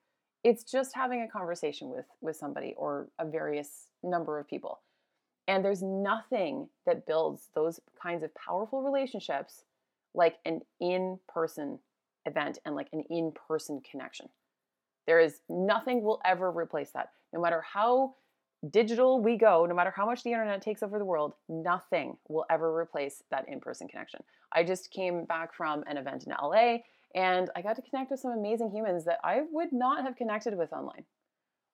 It's 0.45 0.65
just 0.65 0.95
having 0.95 1.23
a 1.23 1.29
conversation 1.29 1.91
with 1.91 2.07
with 2.21 2.37
somebody 2.37 2.75
or 2.77 3.09
a 3.19 3.25
various 3.25 3.87
number 4.03 4.39
of 4.39 4.49
people. 4.49 4.81
And 5.49 5.65
there's 5.65 5.83
nothing 5.83 6.69
that 6.87 7.07
builds 7.07 7.49
those 7.55 7.81
kinds 8.01 8.25
of 8.25 8.35
powerful 8.35 8.83
relationships 8.83 9.65
like 10.15 10.37
an 10.45 10.61
in 10.81 11.19
person 11.29 11.79
event 12.25 12.59
and 12.65 12.75
like 12.75 12.89
an 12.93 13.05
in 13.11 13.33
person 13.33 13.81
connection. 13.89 14.29
There 15.07 15.21
is 15.21 15.41
nothing 15.49 16.03
will 16.03 16.21
ever 16.25 16.51
replace 16.51 16.91
that. 16.91 17.11
No 17.33 17.41
matter 17.41 17.61
how 17.61 18.15
digital 18.71 19.21
we 19.21 19.37
go, 19.37 19.67
no 19.67 19.75
matter 19.75 19.93
how 19.95 20.07
much 20.07 20.23
the 20.23 20.33
internet 20.33 20.63
takes 20.63 20.83
over 20.83 20.99
the 20.99 21.05
world, 21.05 21.35
nothing 21.49 22.17
will 22.29 22.45
ever 22.51 22.77
replace 22.77 23.23
that 23.31 23.49
in 23.49 23.61
person 23.61 23.89
connection. 23.89 24.21
I 24.53 24.65
just 24.65 24.91
came 24.91 25.25
back 25.25 25.55
from 25.55 25.85
an 25.87 25.97
event 25.97 26.25
in 26.25 26.33
LA 26.33 26.79
and 27.15 27.51
I 27.55 27.63
got 27.63 27.77
to 27.77 27.83
connect 27.83 28.11
with 28.11 28.21
some 28.21 28.33
amazing 28.33 28.71
humans 28.71 29.05
that 29.05 29.21
I 29.23 29.43
would 29.51 29.73
not 29.73 30.05
have 30.05 30.17
connected 30.17 30.57
with 30.57 30.73
online. 30.73 31.05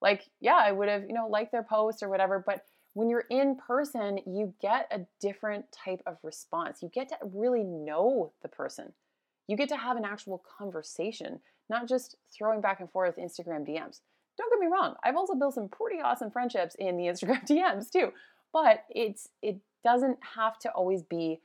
Like, 0.00 0.22
yeah, 0.40 0.56
I 0.56 0.72
would 0.72 0.88
have, 0.88 1.04
you 1.04 1.14
know, 1.14 1.28
liked 1.28 1.52
their 1.52 1.62
post 1.62 2.02
or 2.02 2.08
whatever, 2.08 2.42
but 2.44 2.64
when 2.94 3.08
you're 3.08 3.24
in 3.30 3.56
person, 3.56 4.18
you 4.26 4.52
get 4.60 4.86
a 4.90 5.00
different 5.20 5.64
type 5.72 6.02
of 6.06 6.18
response. 6.22 6.82
You 6.82 6.90
get 6.92 7.08
to 7.08 7.16
really 7.22 7.64
know 7.64 8.32
the 8.42 8.48
person. 8.48 8.92
You 9.48 9.56
get 9.56 9.68
to 9.70 9.76
have 9.76 9.96
an 9.96 10.04
actual 10.04 10.42
conversation, 10.58 11.40
not 11.70 11.88
just 11.88 12.16
throwing 12.36 12.60
back 12.60 12.80
and 12.80 12.90
forth 12.90 13.16
Instagram 13.16 13.66
DMs. 13.66 14.00
Don't 14.38 14.50
get 14.50 14.60
me 14.60 14.72
wrong, 14.72 14.94
I've 15.04 15.16
also 15.16 15.34
built 15.34 15.54
some 15.54 15.68
pretty 15.68 16.00
awesome 16.00 16.30
friendships 16.30 16.74
in 16.78 16.96
the 16.96 17.04
Instagram 17.04 17.46
DMs 17.48 17.90
too, 17.90 18.12
but 18.52 18.84
it's 18.90 19.28
it 19.42 19.58
doesn't 19.84 20.18
have 20.36 20.58
to 20.60 20.70
always 20.70 21.02
be 21.02 21.40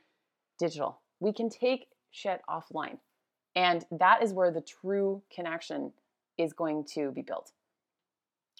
digital. 0.58 1.00
We 1.20 1.32
can 1.32 1.50
take 1.50 1.86
shit 2.10 2.40
offline. 2.48 2.98
And 3.56 3.84
that 3.90 4.22
is 4.22 4.32
where 4.32 4.50
the 4.50 4.60
true 4.60 5.22
connection 5.34 5.92
is 6.36 6.52
going 6.52 6.84
to 6.94 7.10
be 7.10 7.22
built. 7.22 7.52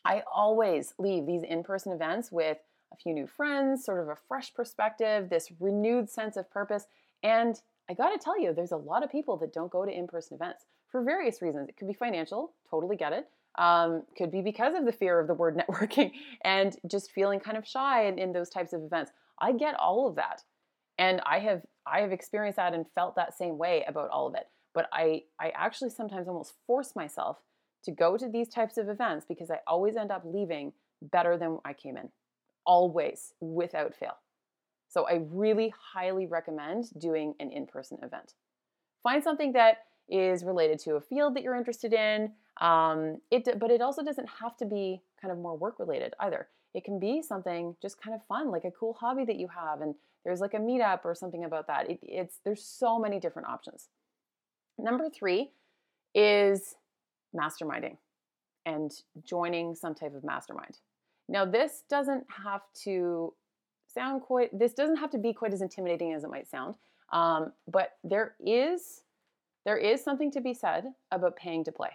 I 0.04 0.22
always 0.32 0.94
leave 0.98 1.26
these 1.26 1.42
in 1.42 1.62
person 1.62 1.92
events 1.92 2.32
with 2.32 2.58
a 2.92 2.96
few 2.96 3.12
new 3.12 3.26
friends, 3.26 3.84
sort 3.84 4.00
of 4.00 4.08
a 4.08 4.16
fresh 4.16 4.52
perspective, 4.54 5.28
this 5.28 5.52
renewed 5.60 6.08
sense 6.08 6.36
of 6.36 6.50
purpose. 6.50 6.86
And 7.22 7.60
I 7.90 7.94
gotta 7.94 8.18
tell 8.18 8.40
you, 8.40 8.52
there's 8.52 8.72
a 8.72 8.76
lot 8.76 9.02
of 9.02 9.10
people 9.10 9.36
that 9.38 9.52
don't 9.52 9.70
go 9.70 9.84
to 9.84 9.90
in 9.90 10.06
person 10.06 10.34
events 10.34 10.64
for 10.90 11.02
various 11.02 11.42
reasons. 11.42 11.68
It 11.68 11.76
could 11.76 11.88
be 11.88 11.94
financial, 11.94 12.52
totally 12.70 12.96
get 12.96 13.12
it. 13.12 13.28
Um, 13.58 14.04
could 14.16 14.30
be 14.30 14.40
because 14.40 14.74
of 14.76 14.84
the 14.84 14.92
fear 14.92 15.18
of 15.18 15.26
the 15.26 15.34
word 15.34 15.56
networking 15.68 16.12
and 16.42 16.76
just 16.86 17.10
feeling 17.10 17.40
kind 17.40 17.56
of 17.56 17.66
shy 17.66 18.06
in, 18.06 18.18
in 18.18 18.32
those 18.32 18.48
types 18.48 18.72
of 18.72 18.82
events. 18.82 19.10
I 19.40 19.52
get 19.52 19.74
all 19.74 20.06
of 20.08 20.14
that. 20.16 20.42
And 20.98 21.20
I 21.26 21.38
have 21.40 21.62
I 21.86 22.00
have 22.00 22.12
experienced 22.12 22.56
that 22.56 22.74
and 22.74 22.86
felt 22.94 23.16
that 23.16 23.36
same 23.36 23.58
way 23.58 23.84
about 23.86 24.10
all 24.10 24.26
of 24.26 24.34
it. 24.34 24.48
But 24.74 24.88
I 24.92 25.22
I 25.40 25.50
actually 25.50 25.90
sometimes 25.90 26.28
almost 26.28 26.54
force 26.66 26.94
myself 26.96 27.38
to 27.84 27.92
go 27.92 28.16
to 28.16 28.28
these 28.28 28.48
types 28.48 28.76
of 28.76 28.88
events 28.88 29.24
because 29.28 29.50
I 29.50 29.60
always 29.66 29.96
end 29.96 30.10
up 30.10 30.22
leaving 30.24 30.72
better 31.00 31.36
than 31.36 31.58
I 31.64 31.72
came 31.72 31.96
in. 31.96 32.08
Always, 32.66 33.32
without 33.40 33.94
fail. 33.94 34.18
So 34.88 35.06
I 35.06 35.20
really 35.30 35.72
highly 35.92 36.26
recommend 36.26 36.86
doing 36.98 37.34
an 37.40 37.52
in-person 37.52 37.98
event. 38.02 38.34
Find 39.02 39.22
something 39.22 39.52
that 39.52 39.84
is 40.08 40.44
related 40.44 40.78
to 40.80 40.96
a 40.96 41.00
field 41.00 41.36
that 41.36 41.42
you're 41.42 41.56
interested 41.56 41.92
in. 41.92 42.32
Um, 42.60 43.20
it, 43.30 43.58
but 43.58 43.70
it 43.70 43.80
also 43.80 44.02
doesn't 44.02 44.28
have 44.40 44.56
to 44.58 44.66
be 44.66 45.00
kind 45.20 45.32
of 45.32 45.38
more 45.38 45.56
work 45.56 45.78
related 45.78 46.14
either. 46.20 46.48
It 46.74 46.84
can 46.84 46.98
be 46.98 47.22
something 47.22 47.76
just 47.80 48.00
kind 48.00 48.14
of 48.14 48.24
fun, 48.26 48.50
like 48.50 48.64
a 48.64 48.70
cool 48.70 48.94
hobby 48.94 49.24
that 49.24 49.36
you 49.36 49.48
have, 49.48 49.80
and 49.80 49.94
there's 50.24 50.40
like 50.40 50.54
a 50.54 50.58
meetup 50.58 51.04
or 51.04 51.14
something 51.14 51.44
about 51.44 51.66
that. 51.68 51.88
It, 51.90 51.98
it's 52.02 52.40
there's 52.44 52.64
so 52.64 52.98
many 52.98 53.18
different 53.18 53.48
options. 53.48 53.88
Number 54.78 55.08
three 55.08 55.50
is 56.14 56.76
masterminding 57.34 57.96
and 58.66 58.92
joining 59.24 59.74
some 59.74 59.94
type 59.94 60.14
of 60.14 60.24
mastermind. 60.24 60.78
Now, 61.28 61.44
this 61.44 61.84
doesn't 61.88 62.26
have 62.44 62.62
to 62.84 63.34
sound 63.86 64.22
quite. 64.22 64.56
This 64.56 64.72
doesn't 64.72 64.96
have 64.96 65.10
to 65.10 65.18
be 65.18 65.32
quite 65.32 65.52
as 65.52 65.62
intimidating 65.62 66.12
as 66.12 66.24
it 66.24 66.30
might 66.30 66.48
sound. 66.48 66.76
Um, 67.12 67.52
but 67.66 67.96
there 68.04 68.34
is 68.44 69.02
there 69.64 69.78
is 69.78 70.02
something 70.02 70.30
to 70.32 70.40
be 70.40 70.54
said 70.54 70.84
about 71.10 71.36
paying 71.36 71.64
to 71.64 71.72
play. 71.72 71.90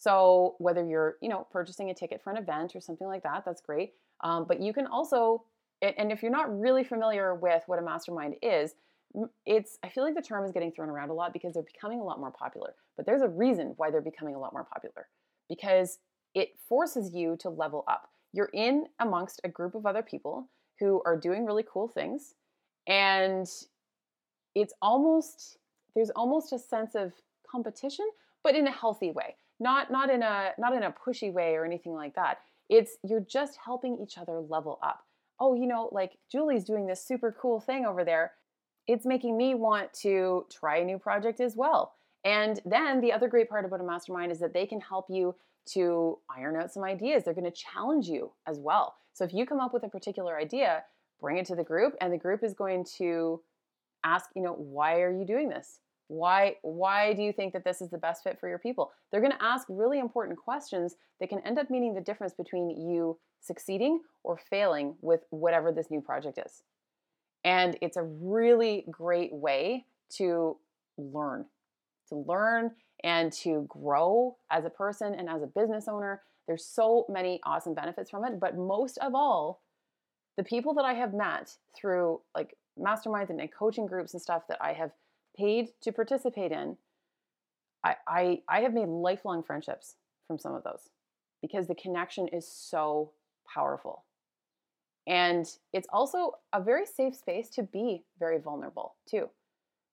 So 0.00 0.54
whether 0.58 0.82
you're, 0.84 1.18
you 1.20 1.28
know, 1.28 1.46
purchasing 1.52 1.90
a 1.90 1.94
ticket 1.94 2.22
for 2.24 2.30
an 2.30 2.38
event 2.38 2.74
or 2.74 2.80
something 2.80 3.06
like 3.06 3.22
that, 3.22 3.44
that's 3.44 3.60
great. 3.60 3.92
Um, 4.22 4.46
but 4.48 4.58
you 4.58 4.72
can 4.72 4.86
also, 4.86 5.44
and 5.82 6.10
if 6.10 6.22
you're 6.22 6.32
not 6.32 6.58
really 6.58 6.84
familiar 6.84 7.34
with 7.34 7.62
what 7.66 7.78
a 7.78 7.82
mastermind 7.82 8.36
is, 8.42 8.74
it's 9.44 9.78
I 9.82 9.90
feel 9.90 10.02
like 10.02 10.14
the 10.14 10.22
term 10.22 10.46
is 10.46 10.52
getting 10.52 10.72
thrown 10.72 10.88
around 10.88 11.10
a 11.10 11.12
lot 11.12 11.34
because 11.34 11.52
they're 11.52 11.62
becoming 11.62 12.00
a 12.00 12.04
lot 12.04 12.18
more 12.18 12.30
popular. 12.30 12.74
But 12.96 13.04
there's 13.04 13.20
a 13.20 13.28
reason 13.28 13.74
why 13.76 13.90
they're 13.90 14.00
becoming 14.00 14.34
a 14.34 14.38
lot 14.38 14.54
more 14.54 14.64
popular 14.64 15.08
because 15.50 15.98
it 16.34 16.50
forces 16.66 17.12
you 17.12 17.36
to 17.40 17.50
level 17.50 17.84
up. 17.86 18.08
You're 18.32 18.50
in 18.54 18.86
amongst 19.00 19.42
a 19.44 19.48
group 19.48 19.74
of 19.74 19.84
other 19.84 20.02
people 20.02 20.48
who 20.78 21.02
are 21.04 21.16
doing 21.16 21.44
really 21.44 21.64
cool 21.70 21.88
things 21.88 22.34
and 22.86 23.46
it's 24.54 24.72
almost 24.80 25.58
there's 25.94 26.10
almost 26.10 26.54
a 26.54 26.58
sense 26.58 26.94
of 26.94 27.12
competition 27.50 28.08
but 28.42 28.54
in 28.54 28.66
a 28.66 28.70
healthy 28.70 29.10
way 29.10 29.36
not 29.60 29.90
not 29.90 30.10
in 30.10 30.22
a 30.22 30.50
not 30.58 30.74
in 30.74 30.82
a 30.82 30.92
pushy 30.92 31.32
way 31.32 31.54
or 31.54 31.64
anything 31.64 31.94
like 31.94 32.14
that. 32.14 32.38
It's 32.68 32.96
you're 33.02 33.20
just 33.20 33.58
helping 33.64 33.98
each 34.02 34.18
other 34.18 34.40
level 34.40 34.78
up. 34.82 35.04
Oh 35.38 35.54
you 35.54 35.66
know 35.66 35.88
like 35.92 36.18
julie's 36.30 36.64
doing 36.64 36.86
this 36.86 37.04
super 37.04 37.34
cool 37.40 37.60
thing 37.60 37.86
over 37.86 38.04
there. 38.04 38.32
It's 38.86 39.06
making 39.06 39.36
me 39.36 39.54
want 39.54 39.92
to 40.02 40.46
try 40.50 40.78
a 40.78 40.84
new 40.84 40.98
project 40.98 41.40
as 41.40 41.54
well. 41.56 41.92
And 42.24 42.60
then 42.64 43.00
the 43.00 43.12
other 43.12 43.28
great 43.28 43.48
part 43.48 43.64
about 43.64 43.80
a 43.80 43.84
mastermind 43.84 44.32
is 44.32 44.40
that 44.40 44.52
they 44.52 44.66
can 44.66 44.80
help 44.80 45.06
you 45.08 45.34
to 45.72 46.18
iron 46.34 46.56
out 46.56 46.72
some 46.72 46.82
ideas. 46.84 47.24
They're 47.24 47.34
going 47.34 47.44
to 47.44 47.50
challenge 47.50 48.08
you 48.08 48.32
as 48.46 48.58
well. 48.58 48.96
So 49.12 49.24
if 49.24 49.32
you 49.32 49.46
come 49.46 49.60
up 49.60 49.72
with 49.72 49.84
a 49.84 49.88
particular 49.88 50.36
idea 50.36 50.82
bring 51.20 51.36
it 51.36 51.46
to 51.46 51.54
the 51.54 51.64
group 51.64 51.94
and 52.00 52.12
the 52.12 52.18
group 52.18 52.42
is 52.42 52.54
going 52.54 52.84
to 52.98 53.40
ask 54.02 54.30
you 54.34 54.42
know 54.42 54.54
why 54.54 55.00
are 55.00 55.12
you 55.12 55.24
doing 55.24 55.48
this 55.48 55.80
why 56.10 56.56
why 56.62 57.12
do 57.12 57.22
you 57.22 57.32
think 57.32 57.52
that 57.52 57.62
this 57.62 57.80
is 57.80 57.88
the 57.88 57.96
best 57.96 58.24
fit 58.24 58.40
for 58.40 58.48
your 58.48 58.58
people? 58.58 58.90
They're 59.10 59.20
going 59.20 59.32
to 59.32 59.42
ask 59.42 59.64
really 59.68 60.00
important 60.00 60.38
questions 60.38 60.96
that 61.20 61.28
can 61.28 61.38
end 61.46 61.56
up 61.56 61.70
meaning 61.70 61.94
the 61.94 62.00
difference 62.00 62.34
between 62.34 62.68
you 62.70 63.16
succeeding 63.40 64.00
or 64.24 64.36
failing 64.36 64.96
with 65.02 65.20
whatever 65.30 65.70
this 65.70 65.88
new 65.88 66.00
project 66.00 66.40
is. 66.44 66.64
And 67.44 67.78
it's 67.80 67.96
a 67.96 68.02
really 68.02 68.84
great 68.90 69.32
way 69.32 69.86
to 70.16 70.56
learn 70.98 71.46
to 72.08 72.16
learn 72.16 72.72
and 73.04 73.32
to 73.32 73.64
grow 73.68 74.36
as 74.50 74.64
a 74.64 74.70
person 74.70 75.14
and 75.14 75.28
as 75.28 75.44
a 75.44 75.46
business 75.46 75.86
owner. 75.86 76.22
There's 76.48 76.66
so 76.66 77.06
many 77.08 77.38
awesome 77.44 77.72
benefits 77.72 78.10
from 78.10 78.24
it 78.24 78.40
but 78.40 78.56
most 78.56 78.98
of 78.98 79.14
all 79.14 79.62
the 80.36 80.42
people 80.42 80.74
that 80.74 80.84
i 80.84 80.94
have 80.94 81.12
met 81.14 81.56
through 81.76 82.20
like 82.34 82.56
masterminds 82.78 83.30
and 83.30 83.40
coaching 83.52 83.86
groups 83.86 84.14
and 84.14 84.22
stuff 84.22 84.42
that 84.48 84.58
I 84.60 84.72
have 84.72 84.90
paid 85.36 85.68
to 85.82 85.92
participate 85.92 86.52
in, 86.52 86.76
I, 87.84 87.96
I, 88.06 88.42
I 88.48 88.60
have 88.60 88.74
made 88.74 88.88
lifelong 88.88 89.42
friendships 89.42 89.96
from 90.26 90.38
some 90.38 90.54
of 90.54 90.64
those 90.64 90.90
because 91.40 91.66
the 91.66 91.74
connection 91.74 92.28
is 92.28 92.46
so 92.46 93.12
powerful. 93.52 94.04
And 95.06 95.46
it's 95.72 95.88
also 95.92 96.34
a 96.52 96.62
very 96.62 96.86
safe 96.86 97.16
space 97.16 97.48
to 97.50 97.62
be 97.62 98.04
very 98.18 98.38
vulnerable 98.38 98.94
too, 99.08 99.30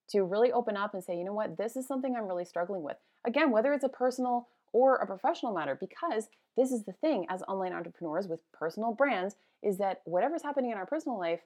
to 0.09 0.23
really 0.23 0.51
open 0.51 0.75
up 0.75 0.93
and 0.93 1.03
say, 1.03 1.17
you 1.17 1.23
know 1.23 1.33
what, 1.33 1.57
this 1.57 1.75
is 1.75 1.87
something 1.87 2.15
I'm 2.15 2.27
really 2.27 2.45
struggling 2.45 2.83
with. 2.83 2.97
Again, 3.25 3.51
whether 3.51 3.73
it's 3.73 3.85
a 3.85 3.89
personal 3.89 4.47
or 4.73 4.97
a 4.97 5.07
professional 5.07 5.53
matter, 5.53 5.75
because 5.75 6.27
this 6.57 6.71
is 6.71 6.83
the 6.83 6.93
thing 6.93 7.25
as 7.29 7.41
online 7.47 7.73
entrepreneurs 7.73 8.27
with 8.27 8.41
personal 8.51 8.91
brands, 8.91 9.35
is 9.63 9.77
that 9.77 10.01
whatever's 10.05 10.43
happening 10.43 10.71
in 10.71 10.77
our 10.77 10.85
personal 10.85 11.17
life 11.17 11.39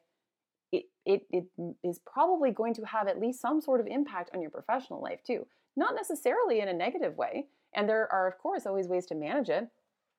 it, 0.72 0.86
it, 1.06 1.26
it 1.32 1.46
is 1.84 2.00
probably 2.00 2.52
going 2.52 2.74
to 2.76 2.84
have 2.84 3.08
at 3.08 3.20
least 3.20 3.42
some 3.42 3.62
sort 3.62 3.80
of 3.80 3.88
impact 3.88 4.30
on 4.34 4.42
your 4.42 4.52
professional 4.52 5.02
life 5.02 5.20
too. 5.24 5.46
Not 5.76 5.96
necessarily 5.96 6.60
in 6.60 6.68
a 6.68 6.74
negative 6.74 7.18
way. 7.18 7.48
And 7.74 7.88
there 7.88 8.12
are, 8.12 8.28
of 8.28 8.38
course, 8.38 8.66
always 8.66 8.88
ways 8.88 9.06
to 9.08 9.16
manage 9.16 9.50
it. 9.50 9.68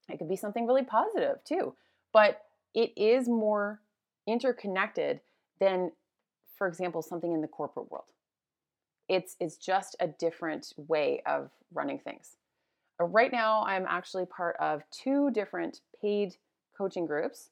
It 0.08 0.18
could 0.18 0.28
be 0.28 0.36
something 0.36 0.66
really 0.66 0.84
positive 0.84 1.44
too. 1.44 1.74
But 2.12 2.42
it 2.74 2.92
is 2.96 3.28
more 3.28 3.80
interconnected 4.26 5.20
than, 5.58 5.92
for 6.56 6.66
example, 6.66 7.02
something 7.02 7.32
in 7.32 7.40
the 7.40 7.48
corporate 7.48 7.90
world. 7.90 8.06
It's, 9.08 9.36
it's 9.40 9.56
just 9.56 9.96
a 10.00 10.06
different 10.06 10.72
way 10.76 11.22
of 11.26 11.50
running 11.72 11.98
things. 11.98 12.36
Uh, 13.00 13.04
right 13.04 13.32
now, 13.32 13.64
I'm 13.64 13.86
actually 13.88 14.26
part 14.26 14.56
of 14.58 14.82
two 14.90 15.30
different 15.30 15.80
paid 16.00 16.36
coaching 16.76 17.06
groups. 17.06 17.50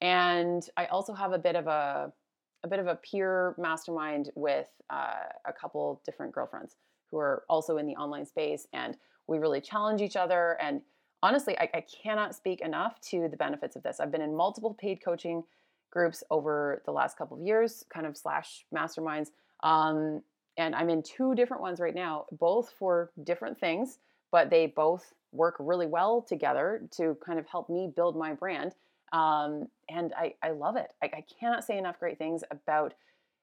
And 0.00 0.66
I 0.76 0.86
also 0.86 1.12
have 1.12 1.32
a 1.32 1.38
bit 1.38 1.56
of 1.56 1.66
a 1.66 2.12
a 2.62 2.68
bit 2.68 2.78
of 2.78 2.86
a 2.86 2.96
peer 2.96 3.54
mastermind 3.58 4.30
with 4.34 4.68
uh, 4.90 5.24
a 5.46 5.52
couple 5.52 6.00
different 6.04 6.32
girlfriends 6.32 6.76
who 7.10 7.18
are 7.18 7.44
also 7.48 7.78
in 7.78 7.86
the 7.86 7.96
online 7.96 8.26
space 8.26 8.66
and 8.72 8.96
we 9.26 9.38
really 9.38 9.60
challenge 9.60 10.00
each 10.00 10.16
other 10.16 10.58
and 10.60 10.82
honestly 11.22 11.58
I, 11.58 11.68
I, 11.74 11.84
cannot 12.02 12.34
speak 12.34 12.60
enough 12.60 13.00
to 13.10 13.28
the 13.28 13.36
benefits 13.36 13.76
of 13.76 13.82
this. 13.82 14.00
I've 14.00 14.10
been 14.10 14.22
in 14.22 14.34
multiple 14.36 14.74
paid 14.74 15.02
coaching 15.04 15.44
groups 15.90 16.22
over 16.30 16.82
the 16.86 16.92
last 16.92 17.16
couple 17.18 17.36
of 17.36 17.46
years 17.46 17.84
kind 17.92 18.06
of 18.06 18.16
slash 18.16 18.64
masterminds 18.74 19.28
um, 19.62 20.22
and 20.56 20.74
i'm 20.74 20.88
in 20.88 21.02
two 21.02 21.34
different 21.34 21.62
ones 21.62 21.80
right 21.80 21.94
now 21.94 22.24
both 22.32 22.72
for 22.78 23.10
different 23.24 23.58
things 23.58 23.98
but 24.32 24.50
they 24.50 24.66
both 24.66 25.12
work 25.32 25.56
really 25.58 25.86
well 25.86 26.22
together 26.22 26.82
to 26.90 27.16
kind 27.24 27.38
of 27.38 27.46
help 27.46 27.68
me 27.68 27.92
build 27.94 28.16
my 28.16 28.32
brand 28.32 28.74
um, 29.12 29.66
and 29.88 30.12
I, 30.16 30.34
I 30.42 30.50
love 30.50 30.76
it. 30.76 30.92
I, 31.02 31.06
I 31.06 31.24
cannot 31.38 31.64
say 31.64 31.78
enough 31.78 31.98
great 31.98 32.18
things 32.18 32.42
about 32.50 32.94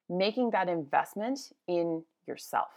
making 0.09 0.51
that 0.51 0.69
investment 0.69 1.51
in 1.67 2.03
yourself. 2.27 2.69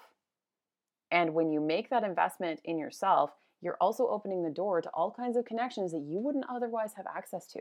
And 1.10 1.34
when 1.34 1.50
you 1.50 1.60
make 1.60 1.90
that 1.90 2.04
investment 2.04 2.60
in 2.64 2.78
yourself, 2.78 3.30
you're 3.62 3.76
also 3.80 4.08
opening 4.08 4.42
the 4.42 4.50
door 4.50 4.80
to 4.80 4.88
all 4.90 5.10
kinds 5.10 5.36
of 5.36 5.44
connections 5.44 5.92
that 5.92 6.02
you 6.02 6.18
wouldn't 6.18 6.46
otherwise 6.48 6.92
have 6.96 7.06
access 7.06 7.46
to. 7.48 7.60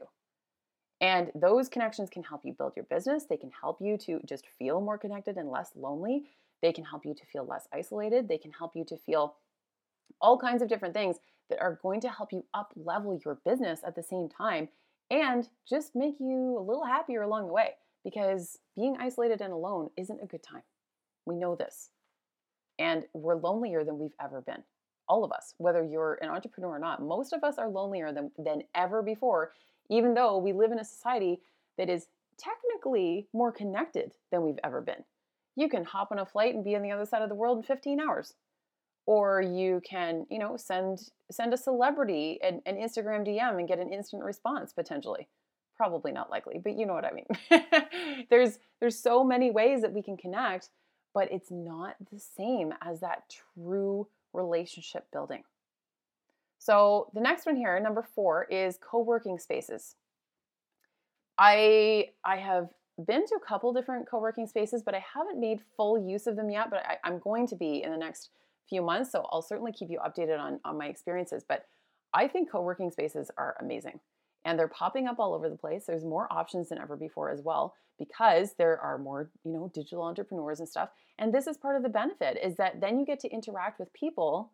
And 1.01 1.31
those 1.33 1.69
connections 1.69 2.09
can 2.09 2.23
help 2.23 2.41
you 2.43 2.53
build 2.53 2.73
your 2.75 2.85
business. 2.85 3.25
They 3.25 3.37
can 3.37 3.51
help 3.61 3.79
you 3.81 3.97
to 3.99 4.19
just 4.25 4.45
feel 4.57 4.81
more 4.81 4.97
connected 4.97 5.37
and 5.37 5.49
less 5.49 5.71
lonely. 5.75 6.25
They 6.61 6.73
can 6.73 6.83
help 6.83 7.05
you 7.05 7.13
to 7.13 7.25
feel 7.25 7.45
less 7.45 7.67
isolated. 7.73 8.27
They 8.27 8.37
can 8.37 8.51
help 8.51 8.75
you 8.75 8.83
to 8.85 8.97
feel 8.97 9.35
all 10.19 10.37
kinds 10.37 10.61
of 10.61 10.67
different 10.67 10.93
things 10.93 11.17
that 11.49 11.61
are 11.61 11.79
going 11.81 12.01
to 12.01 12.09
help 12.09 12.33
you 12.33 12.45
up 12.53 12.73
level 12.75 13.19
your 13.23 13.39
business 13.45 13.81
at 13.85 13.95
the 13.95 14.03
same 14.03 14.27
time 14.27 14.69
and 15.09 15.47
just 15.67 15.95
make 15.95 16.15
you 16.19 16.57
a 16.57 16.61
little 16.61 16.85
happier 16.85 17.23
along 17.23 17.47
the 17.47 17.53
way 17.53 17.71
because 18.03 18.59
being 18.75 18.97
isolated 18.99 19.41
and 19.41 19.53
alone 19.53 19.89
isn't 19.97 20.21
a 20.21 20.27
good 20.27 20.43
time. 20.43 20.63
We 21.25 21.35
know 21.35 21.55
this. 21.55 21.89
And 22.77 23.05
we're 23.13 23.35
lonelier 23.35 23.83
than 23.83 23.99
we've 23.99 24.15
ever 24.21 24.41
been. 24.41 24.63
All 25.07 25.23
of 25.23 25.31
us, 25.31 25.55
whether 25.57 25.83
you're 25.83 26.19
an 26.21 26.29
entrepreneur 26.29 26.75
or 26.75 26.79
not, 26.79 27.01
most 27.01 27.33
of 27.33 27.43
us 27.43 27.57
are 27.57 27.67
lonelier 27.67 28.13
than, 28.13 28.31
than 28.37 28.63
ever 28.75 29.01
before, 29.01 29.53
even 29.89 30.13
though 30.13 30.37
we 30.37 30.53
live 30.53 30.71
in 30.71 30.79
a 30.79 30.85
society 30.85 31.41
that 31.77 31.89
is 31.89 32.07
technically 32.37 33.27
more 33.33 33.51
connected 33.51 34.13
than 34.31 34.43
we've 34.43 34.59
ever 34.63 34.81
been. 34.81 35.03
you 35.55 35.67
can 35.67 35.83
hop 35.83 36.11
on 36.11 36.19
a 36.19 36.25
flight 36.25 36.55
and 36.55 36.63
be 36.63 36.75
on 36.75 36.81
the 36.81 36.91
other 36.91 37.05
side 37.05 37.21
of 37.21 37.27
the 37.27 37.35
world 37.35 37.57
in 37.57 37.63
15 37.63 37.99
hours. 37.99 38.33
Or 39.09 39.41
you 39.41 39.81
can, 39.83 40.27
you 40.29 40.37
know, 40.37 40.55
send 40.55 41.09
send 41.31 41.51
a 41.51 41.57
celebrity 41.57 42.37
an, 42.43 42.61
an 42.67 42.75
Instagram 42.75 43.27
DM 43.27 43.57
and 43.57 43.67
get 43.67 43.79
an 43.79 43.91
instant 43.91 44.23
response 44.23 44.71
potentially. 44.71 45.27
Probably 45.75 46.11
not 46.11 46.29
likely, 46.29 46.59
but 46.63 46.77
you 46.77 46.85
know 46.85 46.93
what 46.93 47.05
I 47.05 47.11
mean. 47.11 48.25
there's 48.29 48.59
there's 48.79 48.99
so 48.99 49.23
many 49.23 49.49
ways 49.49 49.81
that 49.81 49.93
we 49.93 50.03
can 50.03 50.15
connect, 50.15 50.69
but 51.11 51.31
it's 51.31 51.49
not 51.49 51.95
the 52.11 52.19
same 52.19 52.71
as 52.83 52.99
that 52.99 53.23
true 53.55 54.05
relationship 54.31 55.07
building. 55.11 55.41
So 56.59 57.09
the 57.15 57.21
next 57.21 57.47
one 57.47 57.55
here, 57.55 57.79
number 57.79 58.03
four, 58.13 58.43
is 58.43 58.77
co-working 58.79 59.39
spaces. 59.39 59.95
I 61.39 62.09
I 62.23 62.37
have 62.37 62.69
been 63.07 63.25
to 63.25 63.33
a 63.33 63.39
couple 63.39 63.73
different 63.73 64.07
co-working 64.07 64.45
spaces, 64.45 64.83
but 64.83 64.93
I 64.93 65.03
haven't 65.15 65.39
made 65.39 65.61
full 65.75 65.97
use 65.97 66.27
of 66.27 66.35
them 66.35 66.51
yet. 66.51 66.69
But 66.69 66.83
I, 66.85 67.09
am 67.09 67.17
going 67.17 67.47
to 67.47 67.55
be 67.55 67.81
in 67.81 67.89
the 67.89 67.97
next 67.97 68.29
few 68.69 68.81
months, 68.81 69.11
so 69.11 69.27
I'll 69.31 69.41
certainly 69.41 69.71
keep 69.71 69.89
you 69.89 69.99
updated 69.99 70.39
on 70.39 70.59
on 70.63 70.77
my 70.77 70.87
experiences. 70.87 71.43
But 71.47 71.65
I 72.13 72.27
think 72.27 72.51
co-working 72.51 72.91
spaces 72.91 73.31
are 73.37 73.55
amazing, 73.59 73.99
and 74.45 74.57
they're 74.57 74.67
popping 74.67 75.07
up 75.07 75.19
all 75.19 75.33
over 75.33 75.49
the 75.49 75.57
place. 75.57 75.85
There's 75.85 76.05
more 76.05 76.31
options 76.31 76.69
than 76.69 76.79
ever 76.79 76.95
before 76.95 77.29
as 77.31 77.41
well 77.41 77.73
because 77.97 78.53
there 78.57 78.79
are 78.79 78.97
more 78.97 79.29
you 79.43 79.51
know 79.51 79.71
digital 79.73 80.03
entrepreneurs 80.03 80.59
and 80.59 80.69
stuff. 80.69 80.89
And 81.17 81.33
this 81.33 81.47
is 81.47 81.57
part 81.57 81.75
of 81.75 81.83
the 81.83 81.89
benefit 81.89 82.39
is 82.41 82.55
that 82.55 82.79
then 82.79 82.97
you 82.97 83.05
get 83.05 83.19
to 83.21 83.29
interact 83.29 83.79
with 83.79 83.91
people, 83.93 84.51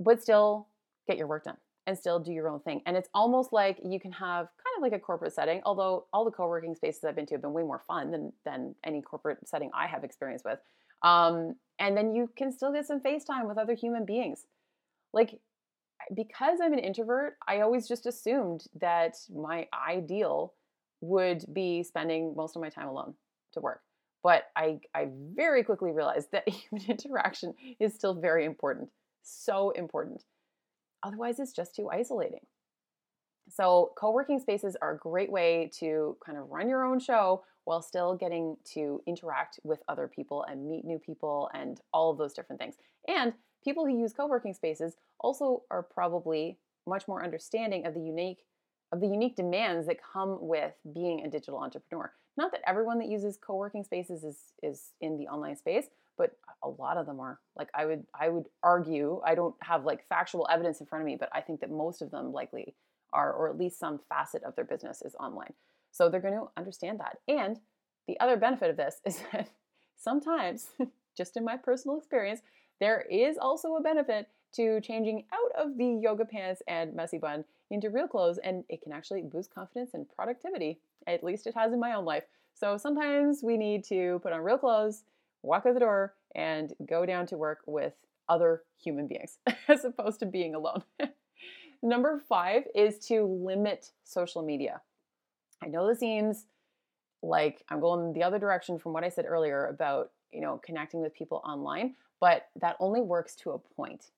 but 0.00 0.22
still 0.22 0.68
get 1.06 1.18
your 1.18 1.26
work 1.26 1.44
done 1.44 1.58
and 1.86 1.98
still 1.98 2.18
do 2.20 2.32
your 2.32 2.48
own 2.48 2.60
thing. 2.60 2.80
And 2.86 2.96
it's 2.96 3.08
almost 3.12 3.52
like 3.52 3.78
you 3.84 3.98
can 3.98 4.12
have 4.12 4.46
kind 4.46 4.76
of 4.76 4.82
like 4.82 4.92
a 4.92 4.98
corporate 4.98 5.34
setting, 5.34 5.60
although 5.64 6.06
all 6.12 6.24
the 6.24 6.30
co-working 6.30 6.74
spaces 6.74 7.04
I've 7.04 7.16
been 7.16 7.26
to 7.26 7.34
have 7.34 7.42
been 7.42 7.52
way 7.52 7.62
more 7.62 7.82
fun 7.86 8.10
than 8.10 8.32
than 8.44 8.74
any 8.84 9.02
corporate 9.02 9.38
setting 9.46 9.70
I 9.74 9.86
have 9.86 10.04
experience 10.04 10.42
with. 10.44 10.58
Um, 11.02 11.56
and 11.78 11.96
then 11.96 12.14
you 12.14 12.30
can 12.36 12.52
still 12.52 12.72
get 12.72 12.86
some 12.86 13.00
FaceTime 13.00 13.48
with 13.48 13.58
other 13.58 13.74
human 13.74 14.04
beings. 14.04 14.46
Like 15.12 15.40
because 16.14 16.58
I'm 16.62 16.72
an 16.72 16.78
introvert, 16.78 17.36
I 17.46 17.60
always 17.60 17.88
just 17.88 18.06
assumed 18.06 18.64
that 18.80 19.16
my 19.32 19.66
ideal 19.88 20.54
would 21.00 21.44
be 21.52 21.82
spending 21.82 22.34
most 22.36 22.56
of 22.56 22.62
my 22.62 22.68
time 22.68 22.88
alone 22.88 23.14
to 23.52 23.60
work. 23.60 23.80
But 24.22 24.44
I, 24.56 24.78
I 24.94 25.08
very 25.34 25.64
quickly 25.64 25.90
realized 25.90 26.28
that 26.32 26.48
human 26.48 26.88
interaction 26.88 27.54
is 27.80 27.94
still 27.94 28.14
very 28.14 28.44
important. 28.44 28.90
So 29.22 29.70
important. 29.70 30.24
Otherwise, 31.02 31.40
it's 31.40 31.52
just 31.52 31.74
too 31.74 31.90
isolating. 31.90 32.40
So, 33.48 33.92
co 33.98 34.12
working 34.12 34.38
spaces 34.38 34.76
are 34.80 34.94
a 34.94 34.98
great 34.98 35.30
way 35.30 35.70
to 35.80 36.16
kind 36.24 36.38
of 36.38 36.48
run 36.48 36.68
your 36.68 36.84
own 36.84 37.00
show 37.00 37.42
while 37.64 37.82
still 37.82 38.14
getting 38.14 38.56
to 38.74 39.02
interact 39.06 39.60
with 39.62 39.80
other 39.88 40.08
people 40.08 40.44
and 40.48 40.68
meet 40.68 40.84
new 40.84 40.98
people 40.98 41.50
and 41.54 41.80
all 41.92 42.10
of 42.10 42.18
those 42.18 42.32
different 42.32 42.60
things. 42.60 42.76
And 43.08 43.32
people 43.64 43.86
who 43.86 43.98
use 43.98 44.12
co 44.12 44.26
working 44.26 44.54
spaces 44.54 44.96
also 45.20 45.62
are 45.70 45.82
probably 45.82 46.58
much 46.86 47.06
more 47.06 47.22
understanding 47.24 47.86
of 47.86 47.94
the 47.94 48.00
unique 48.00 48.44
of 48.90 49.00
the 49.00 49.06
unique 49.06 49.36
demands 49.36 49.86
that 49.86 49.96
come 50.02 50.36
with 50.40 50.74
being 50.92 51.24
a 51.24 51.30
digital 51.30 51.58
entrepreneur. 51.58 52.12
Not 52.36 52.52
that 52.52 52.60
everyone 52.66 52.98
that 52.98 53.08
uses 53.08 53.38
co-working 53.38 53.84
spaces 53.84 54.24
is 54.24 54.52
is 54.62 54.90
in 55.00 55.16
the 55.16 55.28
online 55.28 55.56
space, 55.56 55.86
but 56.16 56.36
a 56.62 56.68
lot 56.68 56.96
of 56.96 57.06
them 57.06 57.20
are 57.20 57.40
like 57.56 57.68
i 57.74 57.84
would 57.84 58.04
i 58.18 58.28
would 58.28 58.46
argue 58.62 59.20
i 59.24 59.34
don't 59.34 59.54
have 59.62 59.84
like 59.84 60.06
factual 60.08 60.46
evidence 60.50 60.80
in 60.80 60.86
front 60.86 61.02
of 61.02 61.06
me 61.06 61.16
but 61.16 61.28
i 61.32 61.40
think 61.40 61.60
that 61.60 61.70
most 61.70 62.02
of 62.02 62.10
them 62.10 62.32
likely 62.32 62.74
are 63.12 63.32
or 63.32 63.48
at 63.48 63.58
least 63.58 63.78
some 63.78 64.00
facet 64.08 64.42
of 64.44 64.54
their 64.56 64.64
business 64.64 65.02
is 65.02 65.14
online 65.18 65.52
so 65.92 66.08
they're 66.08 66.20
going 66.20 66.34
to 66.34 66.48
understand 66.56 66.98
that 66.98 67.18
and 67.28 67.60
the 68.08 68.18
other 68.18 68.36
benefit 68.36 68.70
of 68.70 68.76
this 68.76 69.00
is 69.06 69.20
that 69.32 69.48
sometimes 69.96 70.68
just 71.16 71.36
in 71.36 71.44
my 71.44 71.56
personal 71.56 71.98
experience 71.98 72.40
there 72.80 73.02
is 73.10 73.38
also 73.38 73.76
a 73.76 73.82
benefit 73.82 74.28
to 74.52 74.80
changing 74.80 75.24
out 75.32 75.64
of 75.64 75.78
the 75.78 75.98
yoga 76.02 76.24
pants 76.24 76.62
and 76.66 76.94
messy 76.94 77.18
bun 77.18 77.44
into 77.70 77.88
real 77.88 78.08
clothes 78.08 78.38
and 78.38 78.64
it 78.68 78.82
can 78.82 78.92
actually 78.92 79.22
boost 79.22 79.54
confidence 79.54 79.90
and 79.94 80.06
productivity 80.14 80.78
at 81.06 81.24
least 81.24 81.46
it 81.46 81.54
has 81.54 81.72
in 81.72 81.80
my 81.80 81.94
own 81.94 82.04
life 82.04 82.24
so 82.54 82.76
sometimes 82.76 83.42
we 83.42 83.56
need 83.56 83.84
to 83.84 84.20
put 84.22 84.32
on 84.32 84.40
real 84.40 84.58
clothes 84.58 85.04
walk 85.42 85.66
out 85.66 85.74
the 85.74 85.80
door 85.80 86.14
and 86.34 86.72
go 86.88 87.04
down 87.04 87.26
to 87.26 87.36
work 87.36 87.60
with 87.66 87.94
other 88.28 88.62
human 88.82 89.06
beings 89.06 89.38
as 89.68 89.84
opposed 89.84 90.20
to 90.20 90.26
being 90.26 90.54
alone. 90.54 90.82
Number 91.82 92.22
five 92.28 92.62
is 92.74 92.98
to 93.08 93.24
limit 93.24 93.90
social 94.04 94.42
media. 94.42 94.80
I 95.62 95.68
know 95.68 95.86
this 95.86 96.00
seems 96.00 96.46
like 97.22 97.64
I'm 97.68 97.80
going 97.80 98.12
the 98.12 98.22
other 98.22 98.38
direction 98.38 98.78
from 98.78 98.92
what 98.92 99.04
I 99.04 99.08
said 99.08 99.26
earlier 99.26 99.66
about, 99.66 100.10
you 100.32 100.40
know, 100.40 100.60
connecting 100.64 101.00
with 101.00 101.14
people 101.14 101.40
online, 101.44 101.94
but 102.20 102.48
that 102.60 102.76
only 102.80 103.00
works 103.00 103.36
to 103.36 103.52
a 103.52 103.58
point. 103.58 104.10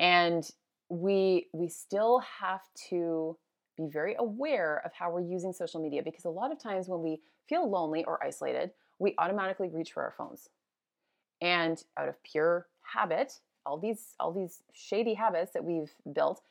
And 0.00 0.50
we 0.88 1.48
we 1.52 1.68
still 1.68 2.20
have 2.20 2.62
to 2.88 3.36
be 3.76 3.86
very 3.86 4.14
aware 4.18 4.82
of 4.84 4.92
how 4.92 5.10
we're 5.10 5.20
using 5.20 5.52
social 5.52 5.80
media 5.80 6.02
because 6.02 6.24
a 6.24 6.30
lot 6.30 6.52
of 6.52 6.58
times 6.58 6.88
when 6.88 7.02
we 7.02 7.20
feel 7.48 7.68
lonely 7.68 8.04
or 8.04 8.22
isolated, 8.24 8.70
we 8.98 9.14
automatically 9.18 9.68
reach 9.68 9.92
for 9.92 10.02
our 10.02 10.14
phones. 10.16 10.48
And 11.40 11.82
out 11.98 12.08
of 12.08 12.22
pure 12.22 12.66
habit, 12.82 13.40
all 13.66 13.78
these 13.78 14.14
all 14.18 14.32
these 14.32 14.62
shady 14.72 15.14
habits 15.14 15.52
that 15.52 15.64
we've 15.64 15.92
built, 16.12 16.42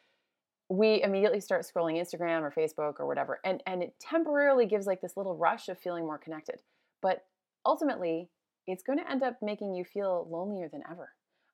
we 0.71 1.03
immediately 1.03 1.41
start 1.41 1.65
scrolling 1.65 1.99
Instagram 1.99 2.43
or 2.43 2.49
Facebook 2.49 2.93
or 3.01 3.05
whatever. 3.05 3.41
And 3.43 3.61
and 3.67 3.83
it 3.83 3.93
temporarily 3.99 4.65
gives 4.65 4.87
like 4.87 5.01
this 5.01 5.17
little 5.17 5.35
rush 5.35 5.67
of 5.67 5.77
feeling 5.77 6.05
more 6.05 6.17
connected. 6.17 6.61
But 7.01 7.25
ultimately, 7.65 8.29
it's 8.67 8.81
going 8.81 8.97
to 8.97 9.11
end 9.11 9.21
up 9.21 9.35
making 9.41 9.75
you 9.75 9.83
feel 9.83 10.27
lonelier 10.31 10.69
than 10.69 10.83
ever. 10.89 11.09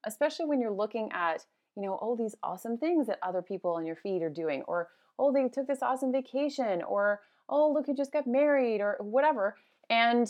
Especially 0.06 0.46
when 0.46 0.62
you're 0.62 0.72
looking 0.72 1.10
at, 1.14 1.46
you 1.76 1.82
know, 1.82 1.96
all 1.96 2.16
these 2.16 2.36
awesome 2.44 2.78
things 2.78 3.08
that 3.08 3.18
other 3.24 3.42
people 3.42 3.72
on 3.72 3.88
your 3.88 3.96
feed 3.96 4.22
are 4.22 4.30
doing 4.30 4.62
or 4.68 4.90
oh, 5.18 5.34
they 5.34 5.50
took 5.50 5.66
this 5.66 5.82
awesome 5.82 6.12
vacation 6.12 6.84
or 6.84 7.22
oh, 7.50 7.72
look 7.74 7.88
who 7.88 7.96
just 7.96 8.14
got 8.14 8.28
married 8.28 8.82
or 8.82 8.98
whatever. 9.00 9.56
And 9.90 10.28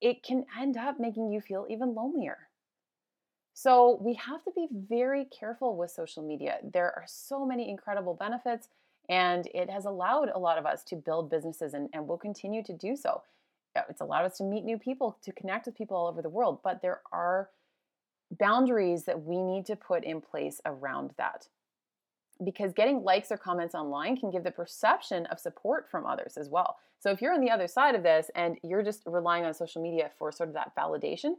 it 0.00 0.22
can 0.22 0.46
end 0.58 0.78
up 0.78 0.98
making 0.98 1.30
you 1.30 1.42
feel 1.42 1.66
even 1.68 1.94
lonelier. 1.94 2.38
So, 3.54 3.98
we 4.00 4.14
have 4.14 4.42
to 4.44 4.50
be 4.50 4.66
very 4.70 5.26
careful 5.26 5.76
with 5.76 5.90
social 5.90 6.22
media. 6.22 6.58
There 6.62 6.92
are 6.96 7.04
so 7.06 7.46
many 7.46 7.70
incredible 7.70 8.14
benefits, 8.14 8.68
and 9.08 9.46
it 9.54 9.70
has 9.70 9.84
allowed 9.84 10.30
a 10.34 10.38
lot 10.38 10.58
of 10.58 10.66
us 10.66 10.82
to 10.84 10.96
build 10.96 11.30
businesses 11.30 11.72
and, 11.72 11.88
and 11.92 12.08
will 12.08 12.18
continue 12.18 12.64
to 12.64 12.72
do 12.72 12.96
so. 12.96 13.22
It's 13.88 14.00
allowed 14.00 14.24
us 14.24 14.38
to 14.38 14.44
meet 14.44 14.64
new 14.64 14.78
people, 14.78 15.16
to 15.22 15.32
connect 15.32 15.66
with 15.66 15.76
people 15.76 15.96
all 15.96 16.08
over 16.08 16.22
the 16.22 16.28
world, 16.28 16.60
but 16.62 16.82
there 16.82 17.00
are 17.12 17.48
boundaries 18.30 19.04
that 19.04 19.22
we 19.22 19.40
need 19.40 19.66
to 19.66 19.76
put 19.76 20.04
in 20.04 20.20
place 20.20 20.60
around 20.66 21.12
that 21.16 21.48
because 22.44 22.72
getting 22.72 23.04
likes 23.04 23.30
or 23.30 23.36
comments 23.36 23.74
online 23.74 24.16
can 24.16 24.30
give 24.30 24.42
the 24.42 24.50
perception 24.50 25.26
of 25.26 25.38
support 25.38 25.88
from 25.88 26.04
others 26.04 26.36
as 26.36 26.48
well. 26.48 26.78
So 26.98 27.10
if 27.10 27.22
you're 27.22 27.32
on 27.32 27.40
the 27.40 27.50
other 27.50 27.68
side 27.68 27.94
of 27.94 28.02
this 28.02 28.30
and 28.34 28.58
you're 28.62 28.82
just 28.82 29.02
relying 29.06 29.44
on 29.44 29.54
social 29.54 29.82
media 29.82 30.10
for 30.18 30.32
sort 30.32 30.48
of 30.48 30.54
that 30.54 30.72
validation, 30.76 31.34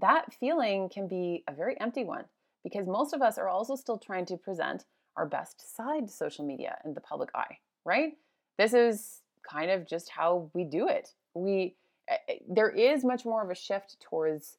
that 0.00 0.32
feeling 0.34 0.88
can 0.88 1.08
be 1.08 1.42
a 1.48 1.54
very 1.54 1.78
empty 1.80 2.04
one 2.04 2.24
because 2.62 2.86
most 2.86 3.14
of 3.14 3.22
us 3.22 3.38
are 3.38 3.48
also 3.48 3.76
still 3.76 3.98
trying 3.98 4.26
to 4.26 4.36
present 4.36 4.84
our 5.16 5.26
best 5.26 5.76
side 5.76 6.06
to 6.08 6.12
social 6.12 6.44
media 6.44 6.78
in 6.84 6.94
the 6.94 7.00
public 7.00 7.30
eye, 7.34 7.58
right? 7.84 8.12
This 8.58 8.74
is 8.74 9.22
kind 9.48 9.70
of 9.70 9.86
just 9.86 10.10
how 10.10 10.50
we 10.52 10.64
do 10.64 10.88
it. 10.88 11.10
We 11.34 11.76
eh, 12.08 12.16
eh, 12.28 12.34
there 12.48 12.70
is 12.70 13.04
much 13.04 13.24
more 13.24 13.42
of 13.42 13.50
a 13.50 13.54
shift 13.54 13.96
towards 14.00 14.58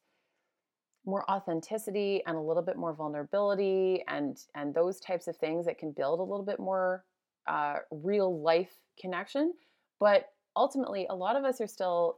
more 1.04 1.28
authenticity 1.30 2.22
and 2.26 2.36
a 2.36 2.40
little 2.40 2.62
bit 2.62 2.76
more 2.76 2.92
vulnerability 2.92 4.04
and 4.08 4.38
and 4.54 4.74
those 4.74 5.00
types 5.00 5.26
of 5.26 5.36
things 5.36 5.64
that 5.66 5.78
can 5.78 5.92
build 5.92 6.20
a 6.20 6.22
little 6.22 6.44
bit 6.44 6.60
more 6.60 7.04
uh, 7.46 7.76
real 7.90 8.40
life 8.42 8.74
connection 9.00 9.54
but 10.00 10.32
ultimately 10.54 11.06
a 11.08 11.14
lot 11.14 11.34
of 11.34 11.44
us 11.44 11.60
are 11.62 11.66
still 11.66 12.14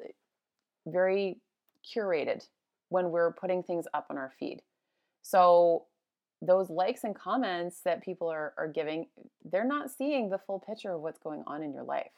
very 0.86 1.38
curated 1.86 2.44
when 2.90 3.10
we're 3.10 3.32
putting 3.32 3.62
things 3.62 3.86
up 3.94 4.06
on 4.10 4.18
our 4.18 4.32
feed 4.38 4.62
so 5.22 5.86
those 6.42 6.70
likes 6.70 7.04
and 7.04 7.14
comments 7.14 7.80
that 7.84 8.02
people 8.02 8.28
are, 8.28 8.54
are 8.56 8.68
giving 8.68 9.06
they're 9.50 9.64
not 9.64 9.90
seeing 9.90 10.30
the 10.30 10.38
full 10.38 10.60
picture 10.60 10.92
of 10.92 11.00
what's 11.00 11.18
going 11.18 11.42
on 11.46 11.62
in 11.62 11.72
your 11.72 11.84
life 11.84 12.12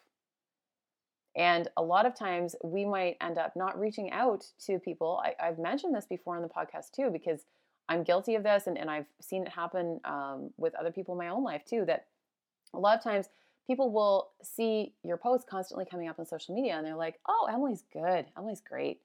and 1.37 1.69
a 1.77 1.83
lot 1.83 2.05
of 2.05 2.15
times 2.15 2.55
we 2.63 2.85
might 2.85 3.17
end 3.21 3.39
up 3.39 3.57
not 3.57 3.79
reaching 3.79 4.11
out 4.11 4.45
to 4.67 4.79
people. 4.79 5.23
I, 5.25 5.47
have 5.47 5.59
mentioned 5.59 5.95
this 5.95 6.05
before 6.05 6.37
on 6.37 6.43
the 6.43 6.49
podcast 6.49 6.93
too, 6.95 7.11
because 7.11 7.47
I'm 7.89 8.05
guilty 8.05 8.35
of 8.35 8.43
this 8.43 8.67
and, 8.67 8.77
and 8.77 8.91
I've 8.91 9.07
seen 9.21 9.43
it 9.43 9.49
happen 9.49 10.01
um, 10.05 10.51
with 10.59 10.75
other 10.75 10.93
people 10.93 11.15
in 11.15 11.19
my 11.19 11.29
own 11.29 11.43
life 11.43 11.65
too. 11.65 11.85
That 11.87 12.07
a 12.75 12.79
lot 12.79 12.97
of 12.97 13.03
times 13.03 13.29
people 13.67 13.91
will 13.93 14.31
see 14.43 14.95
your 15.05 15.17
posts 15.17 15.47
constantly 15.49 15.87
coming 15.91 16.09
up 16.09 16.19
on 16.19 16.27
social 16.27 16.55
media 16.55 16.77
and 16.77 16.87
they're 16.87 16.97
like, 16.97 17.19
oh, 17.27 17.49
Emily's 17.51 17.85
good. 17.93 18.27
Emily's 18.37 18.61
great. 18.61 19.01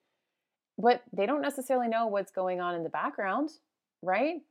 But 0.77 1.03
they 1.11 1.25
don't 1.25 1.41
necessarily 1.41 1.87
know 1.87 2.07
what's 2.07 2.31
going 2.31 2.61
on 2.61 2.75
in 2.75 2.83
the 2.83 2.89
background, 2.89 3.49
right? 4.01 4.41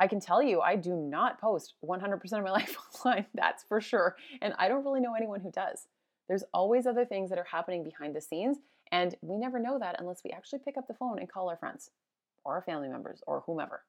I 0.00 0.06
can 0.06 0.20
tell 0.20 0.42
you, 0.42 0.60
I 0.60 0.76
do 0.76 0.94
not 0.94 1.40
post 1.40 1.74
100% 1.84 2.14
of 2.24 2.44
my 2.44 2.50
life 2.50 2.76
online. 2.94 3.26
That's 3.34 3.64
for 3.64 3.80
sure. 3.80 4.16
And 4.40 4.54
I 4.58 4.68
don't 4.68 4.84
really 4.84 5.00
know 5.00 5.14
anyone 5.14 5.40
who 5.40 5.50
does. 5.50 5.86
There's 6.28 6.44
always 6.54 6.86
other 6.86 7.04
things 7.04 7.30
that 7.30 7.38
are 7.38 7.46
happening 7.50 7.82
behind 7.84 8.14
the 8.14 8.20
scenes. 8.20 8.58
And 8.92 9.14
we 9.20 9.36
never 9.36 9.58
know 9.58 9.78
that 9.78 9.96
unless 9.98 10.22
we 10.24 10.30
actually 10.30 10.60
pick 10.60 10.76
up 10.76 10.86
the 10.88 10.94
phone 10.94 11.18
and 11.18 11.30
call 11.30 11.48
our 11.48 11.56
friends 11.56 11.90
or 12.44 12.54
our 12.54 12.62
family 12.62 12.88
members 12.88 13.22
or 13.26 13.42
whomever. 13.46 13.82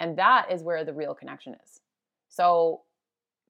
And 0.00 0.16
that 0.18 0.50
is 0.50 0.62
where 0.62 0.84
the 0.84 0.92
real 0.92 1.14
connection 1.14 1.54
is. 1.64 1.80
So 2.28 2.82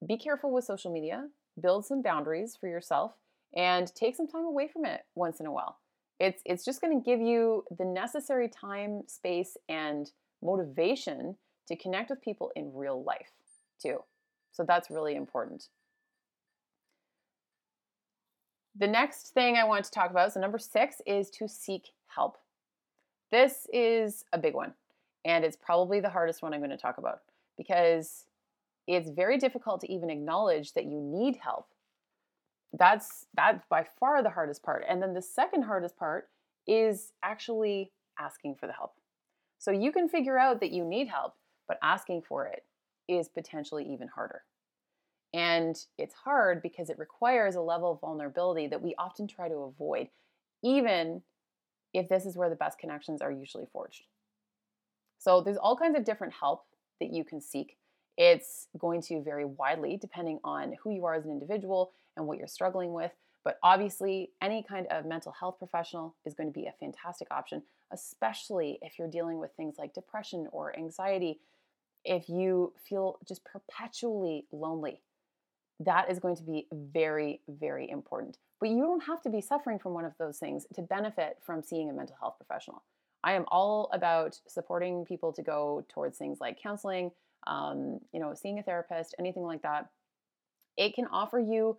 be 0.07 0.17
careful 0.17 0.53
with 0.53 0.65
social 0.65 0.93
media, 0.93 1.29
build 1.61 1.87
some 1.87 2.03
boundaries 2.03 2.57
for 2.59 2.69
yourself, 2.69 3.13
and 3.57 3.93
take 3.95 4.17
some 4.17 4.27
time 4.27 4.45
away 4.45 4.69
from 4.69 4.85
it 4.85 5.03
once 5.15 5.41
in 5.41 5.47
a 5.47 5.53
while. 5.53 5.79
It's, 6.21 6.43
it's 6.45 6.65
just 6.65 6.81
going 6.81 7.01
to 7.01 7.05
give 7.05 7.21
you 7.21 7.65
the 7.77 7.85
necessary 7.85 8.49
time, 8.49 9.03
space, 9.07 9.57
and 9.69 10.11
motivation 10.43 11.37
to 11.69 11.77
connect 11.77 12.11
with 12.11 12.23
people 12.23 12.53
in 12.55 12.73
real 12.75 13.03
life, 13.03 13.33
too. 13.81 13.99
So 14.53 14.65
that's 14.67 14.91
really 14.91 15.17
important. 15.17 15.69
The 18.77 18.87
next 18.87 19.35
thing 19.35 19.57
I 19.57 19.65
want 19.65 19.85
to 19.85 19.91
talk 19.91 20.11
about, 20.11 20.33
so 20.33 20.41
number 20.41 20.59
six, 20.59 21.01
is 21.07 21.31
to 21.31 21.49
seek 21.49 21.91
help. 22.07 22.39
This 23.31 23.67
is 23.73 24.25
a 24.33 24.39
big 24.39 24.55
one, 24.55 24.75
and 25.25 25.45
it's 25.45 25.57
probably 25.57 26.01
the 26.01 26.11
hardest 26.11 26.43
one 26.43 26.55
I'm 26.55 26.61
going 26.61 26.71
to 26.71 26.77
talk 26.77 26.99
about 26.99 27.21
because 27.57 28.27
it's 28.87 29.11
very 29.11 29.39
difficult 29.39 29.81
to 29.81 29.93
even 29.93 30.11
acknowledge 30.11 30.73
that 30.75 30.85
you 30.85 31.01
need 31.01 31.37
help. 31.37 31.69
That's 32.77 33.27
that's 33.37 33.65
by 33.69 33.87
far 34.01 34.23
the 34.23 34.31
hardest 34.31 34.63
part. 34.63 34.85
And 34.89 35.01
then 35.01 35.15
the 35.15 35.23
second 35.23 35.63
hardest 35.63 35.97
part 35.97 36.29
is 36.67 37.13
actually 37.23 37.93
asking 38.19 38.57
for 38.57 38.67
the 38.67 38.73
help. 38.73 38.95
So 39.59 39.71
you 39.71 39.93
can 39.93 40.09
figure 40.09 40.39
out 40.39 40.61
that 40.61 40.73
you 40.73 40.85
need 40.85 41.09
help, 41.09 41.35
but 41.69 41.79
asking 41.83 42.23
for 42.23 42.47
it 42.47 42.65
is 43.09 43.29
potentially 43.29 43.85
even 43.93 44.09
harder. 44.09 44.43
And 45.33 45.77
it's 45.99 46.15
hard 46.15 46.63
because 46.63 46.91
it 46.91 46.99
requires 46.99 47.55
a 47.55 47.61
level 47.61 47.93
of 47.93 48.01
vulnerability 48.01 48.67
that 48.69 48.83
we 48.83 48.95
often 48.99 49.27
try 49.27 49.49
to 49.49 49.57
avoid, 49.57 50.09
even 50.63 51.23
if 51.93 52.09
this 52.09 52.27
is 52.27 52.37
where 52.37 52.51
the 52.51 52.57
best 52.57 52.79
connections 52.79 53.21
are 53.21 53.33
usually 53.33 53.67
forged. 53.73 54.05
So 55.19 55.41
there's 55.41 55.57
all 55.57 55.77
kinds 55.77 55.97
of 55.97 56.05
different 56.05 56.35
help 56.35 56.65
that 57.01 57.13
you 57.13 57.25
can 57.25 57.41
seek. 57.41 57.79
It's 58.17 58.69
going 58.79 59.03
to 59.03 59.23
vary 59.23 59.45
widely 59.45 59.97
depending 59.97 60.39
on 60.45 60.75
who 60.83 60.91
you 60.91 61.05
are 61.05 61.15
as 61.15 61.25
an 61.25 61.31
individual 61.31 61.93
and 62.17 62.27
what 62.27 62.39
you're 62.39 62.47
struggling 62.47 62.93
with. 62.93 63.13
But 63.45 63.59
obviously, 63.63 64.31
any 64.41 64.63
kind 64.63 64.87
of 64.87 65.05
mental 65.05 65.33
health 65.33 65.59
professional 65.59 66.15
is 66.25 66.35
going 66.35 66.49
to 66.49 66.53
be 66.53 66.67
a 66.67 66.75
fantastic 66.81 67.29
option, 67.31 67.63
especially 67.93 68.79
if 68.81 68.99
you're 68.99 69.11
dealing 69.11 69.39
with 69.39 69.51
things 69.57 69.77
like 69.79 69.93
depression 69.93 70.49
or 70.51 70.77
anxiety. 70.79 71.41
If 72.05 72.29
you 72.29 72.73
feel 72.89 73.19
just 73.27 73.45
perpetually 73.45 74.47
lonely, 74.51 75.03
that 75.81 76.11
is 76.11 76.19
going 76.19 76.37
to 76.37 76.43
be 76.43 76.67
very, 76.73 77.41
very 77.49 77.91
important. 77.91 78.39
But 78.61 78.71
you 78.71 78.81
don't 78.81 79.05
have 79.05 79.21
to 79.23 79.31
be 79.31 79.41
suffering 79.41 79.79
from 79.79 79.93
one 79.93 80.05
of 80.05 80.13
those 80.19 80.39
things 80.39 80.67
to 80.75 80.83
benefit 80.83 81.39
from 81.45 81.63
seeing 81.63 81.91
a 81.91 81.93
mental 81.93 82.17
health 82.19 82.37
professional. 82.39 82.83
I 83.23 83.33
am 83.33 83.45
all 83.49 83.91
about 83.93 84.39
supporting 84.47 85.05
people 85.05 85.33
to 85.33 85.43
go 85.43 85.85
towards 85.89 86.17
things 86.17 86.39
like 86.41 86.63
counseling, 86.63 87.11
um, 87.47 88.01
you 88.13 88.21
know, 88.21 88.35
seeing 88.35 88.59
a 88.59 88.63
therapist, 88.63 89.15
anything 89.19 89.43
like 89.43 89.63
that. 89.63 89.89
It 90.77 90.95
can 90.95 91.07
offer 91.07 91.39
you 91.39 91.79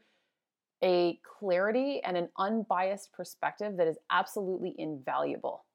a 0.83 1.19
clarity 1.39 2.01
and 2.03 2.17
an 2.17 2.29
unbiased 2.37 3.11
perspective 3.13 3.77
that 3.77 3.87
is 3.87 3.97
absolutely 4.11 4.75
invaluable. 4.77 5.65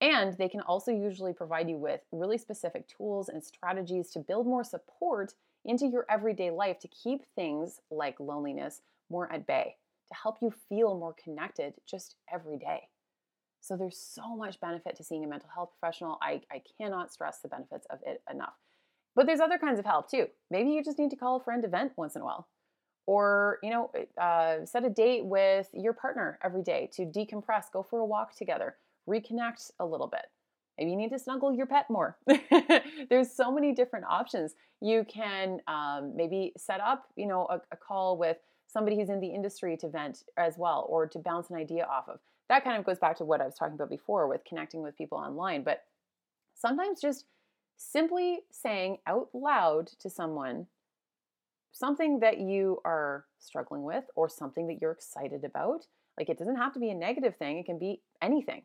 And 0.00 0.36
they 0.36 0.48
can 0.48 0.60
also 0.60 0.92
usually 0.92 1.32
provide 1.32 1.68
you 1.68 1.76
with 1.76 2.00
really 2.12 2.38
specific 2.38 2.86
tools 2.88 3.28
and 3.28 3.42
strategies 3.42 4.10
to 4.10 4.18
build 4.18 4.46
more 4.46 4.64
support 4.64 5.34
into 5.64 5.86
your 5.86 6.06
everyday 6.10 6.50
life 6.50 6.78
to 6.80 6.88
keep 6.88 7.22
things 7.34 7.80
like 7.90 8.20
loneliness 8.20 8.82
more 9.10 9.32
at 9.32 9.46
bay, 9.46 9.76
to 10.08 10.14
help 10.14 10.36
you 10.42 10.52
feel 10.68 10.98
more 10.98 11.14
connected 11.22 11.74
just 11.86 12.16
every 12.32 12.58
day. 12.58 12.88
So 13.60 13.76
there's 13.76 13.98
so 13.98 14.36
much 14.36 14.60
benefit 14.60 14.96
to 14.96 15.04
seeing 15.04 15.24
a 15.24 15.28
mental 15.28 15.48
health 15.52 15.70
professional. 15.80 16.18
I, 16.22 16.42
I 16.52 16.62
cannot 16.78 17.12
stress 17.12 17.40
the 17.40 17.48
benefits 17.48 17.86
of 17.90 17.98
it 18.06 18.22
enough. 18.30 18.54
But 19.16 19.26
there's 19.26 19.40
other 19.40 19.58
kinds 19.58 19.78
of 19.78 19.86
help 19.86 20.10
too. 20.10 20.26
Maybe 20.50 20.70
you 20.70 20.84
just 20.84 20.98
need 20.98 21.10
to 21.10 21.16
call 21.16 21.36
a 21.36 21.42
friend 21.42 21.62
to 21.62 21.68
vent 21.68 21.92
once 21.96 22.14
in 22.14 22.22
a 22.22 22.24
while. 22.24 22.46
Or, 23.06 23.58
you 23.62 23.70
know, 23.70 23.90
uh, 24.20 24.66
set 24.66 24.84
a 24.84 24.90
date 24.90 25.24
with 25.24 25.68
your 25.72 25.94
partner 25.94 26.38
every 26.42 26.62
day 26.62 26.90
to 26.94 27.02
decompress, 27.06 27.64
go 27.72 27.82
for 27.82 28.00
a 28.00 28.04
walk 28.04 28.36
together, 28.36 28.76
reconnect 29.08 29.70
a 29.80 29.86
little 29.86 30.08
bit. 30.08 30.26
Maybe 30.76 30.90
you 30.90 30.96
need 30.96 31.10
to 31.10 31.18
snuggle 31.18 31.54
your 31.54 31.66
pet 31.66 31.88
more. 31.88 32.18
There's 33.08 33.32
so 33.32 33.50
many 33.50 33.72
different 33.72 34.04
options. 34.06 34.54
You 34.82 35.06
can 35.08 35.60
um, 35.66 36.14
maybe 36.14 36.52
set 36.58 36.80
up, 36.80 37.06
you 37.16 37.26
know, 37.26 37.46
a, 37.48 37.60
a 37.72 37.76
call 37.76 38.18
with 38.18 38.36
somebody 38.66 38.96
who's 38.96 39.08
in 39.08 39.20
the 39.20 39.28
industry 39.28 39.76
to 39.78 39.88
vent 39.88 40.24
as 40.36 40.58
well, 40.58 40.84
or 40.90 41.06
to 41.06 41.18
bounce 41.18 41.48
an 41.48 41.56
idea 41.56 41.84
off 41.84 42.08
of. 42.08 42.18
That 42.48 42.64
kind 42.64 42.76
of 42.76 42.84
goes 42.84 42.98
back 42.98 43.16
to 43.18 43.24
what 43.24 43.40
I 43.40 43.46
was 43.46 43.54
talking 43.54 43.74
about 43.74 43.88
before 43.88 44.28
with 44.28 44.44
connecting 44.44 44.82
with 44.82 44.98
people 44.98 45.16
online. 45.16 45.62
But 45.62 45.84
sometimes 46.54 47.00
just 47.00 47.24
simply 47.76 48.40
saying 48.50 48.98
out 49.06 49.28
loud 49.32 49.88
to 50.00 50.10
someone 50.10 50.66
something 51.72 52.20
that 52.20 52.38
you 52.38 52.80
are 52.84 53.26
struggling 53.38 53.82
with 53.82 54.04
or 54.14 54.28
something 54.28 54.66
that 54.66 54.78
you're 54.80 54.92
excited 54.92 55.44
about. 55.44 55.86
Like 56.18 56.28
it 56.28 56.38
doesn't 56.38 56.56
have 56.56 56.72
to 56.72 56.80
be 56.80 56.90
a 56.90 56.94
negative 56.94 57.36
thing, 57.36 57.58
it 57.58 57.66
can 57.66 57.78
be 57.78 58.00
anything 58.22 58.62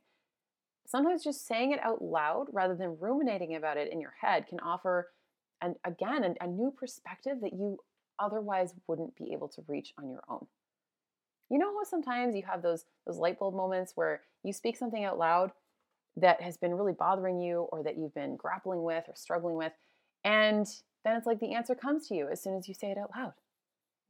sometimes 0.91 1.23
just 1.23 1.47
saying 1.47 1.71
it 1.71 1.79
out 1.83 2.01
loud 2.01 2.47
rather 2.51 2.75
than 2.75 2.97
ruminating 2.99 3.55
about 3.55 3.77
it 3.77 3.91
in 3.91 4.01
your 4.01 4.13
head 4.19 4.45
can 4.47 4.59
offer 4.59 5.09
and 5.61 5.75
again 5.85 6.35
a, 6.41 6.47
new 6.47 6.71
perspective 6.71 7.37
that 7.41 7.53
you 7.53 7.77
otherwise 8.19 8.73
wouldn't 8.87 9.15
be 9.15 9.31
able 9.31 9.47
to 9.47 9.63
reach 9.67 9.93
on 9.97 10.09
your 10.09 10.23
own 10.27 10.45
you 11.49 11.57
know 11.57 11.73
how 11.73 11.83
sometimes 11.83 12.35
you 12.35 12.43
have 12.43 12.61
those 12.61 12.85
those 13.05 13.17
light 13.17 13.39
bulb 13.39 13.55
moments 13.55 13.93
where 13.95 14.21
you 14.43 14.51
speak 14.51 14.75
something 14.75 15.05
out 15.05 15.17
loud 15.17 15.51
that 16.17 16.41
has 16.41 16.57
been 16.57 16.75
really 16.75 16.93
bothering 16.93 17.39
you 17.39 17.61
or 17.71 17.83
that 17.83 17.97
you've 17.97 18.13
been 18.13 18.35
grappling 18.35 18.83
with 18.83 19.05
or 19.07 19.15
struggling 19.15 19.55
with 19.55 19.73
and 20.23 20.67
then 21.03 21.15
it's 21.15 21.25
like 21.25 21.39
the 21.39 21.53
answer 21.53 21.73
comes 21.73 22.07
to 22.07 22.15
you 22.15 22.27
as 22.29 22.41
soon 22.41 22.55
as 22.55 22.67
you 22.67 22.73
say 22.73 22.91
it 22.91 22.97
out 22.97 23.11
loud 23.15 23.33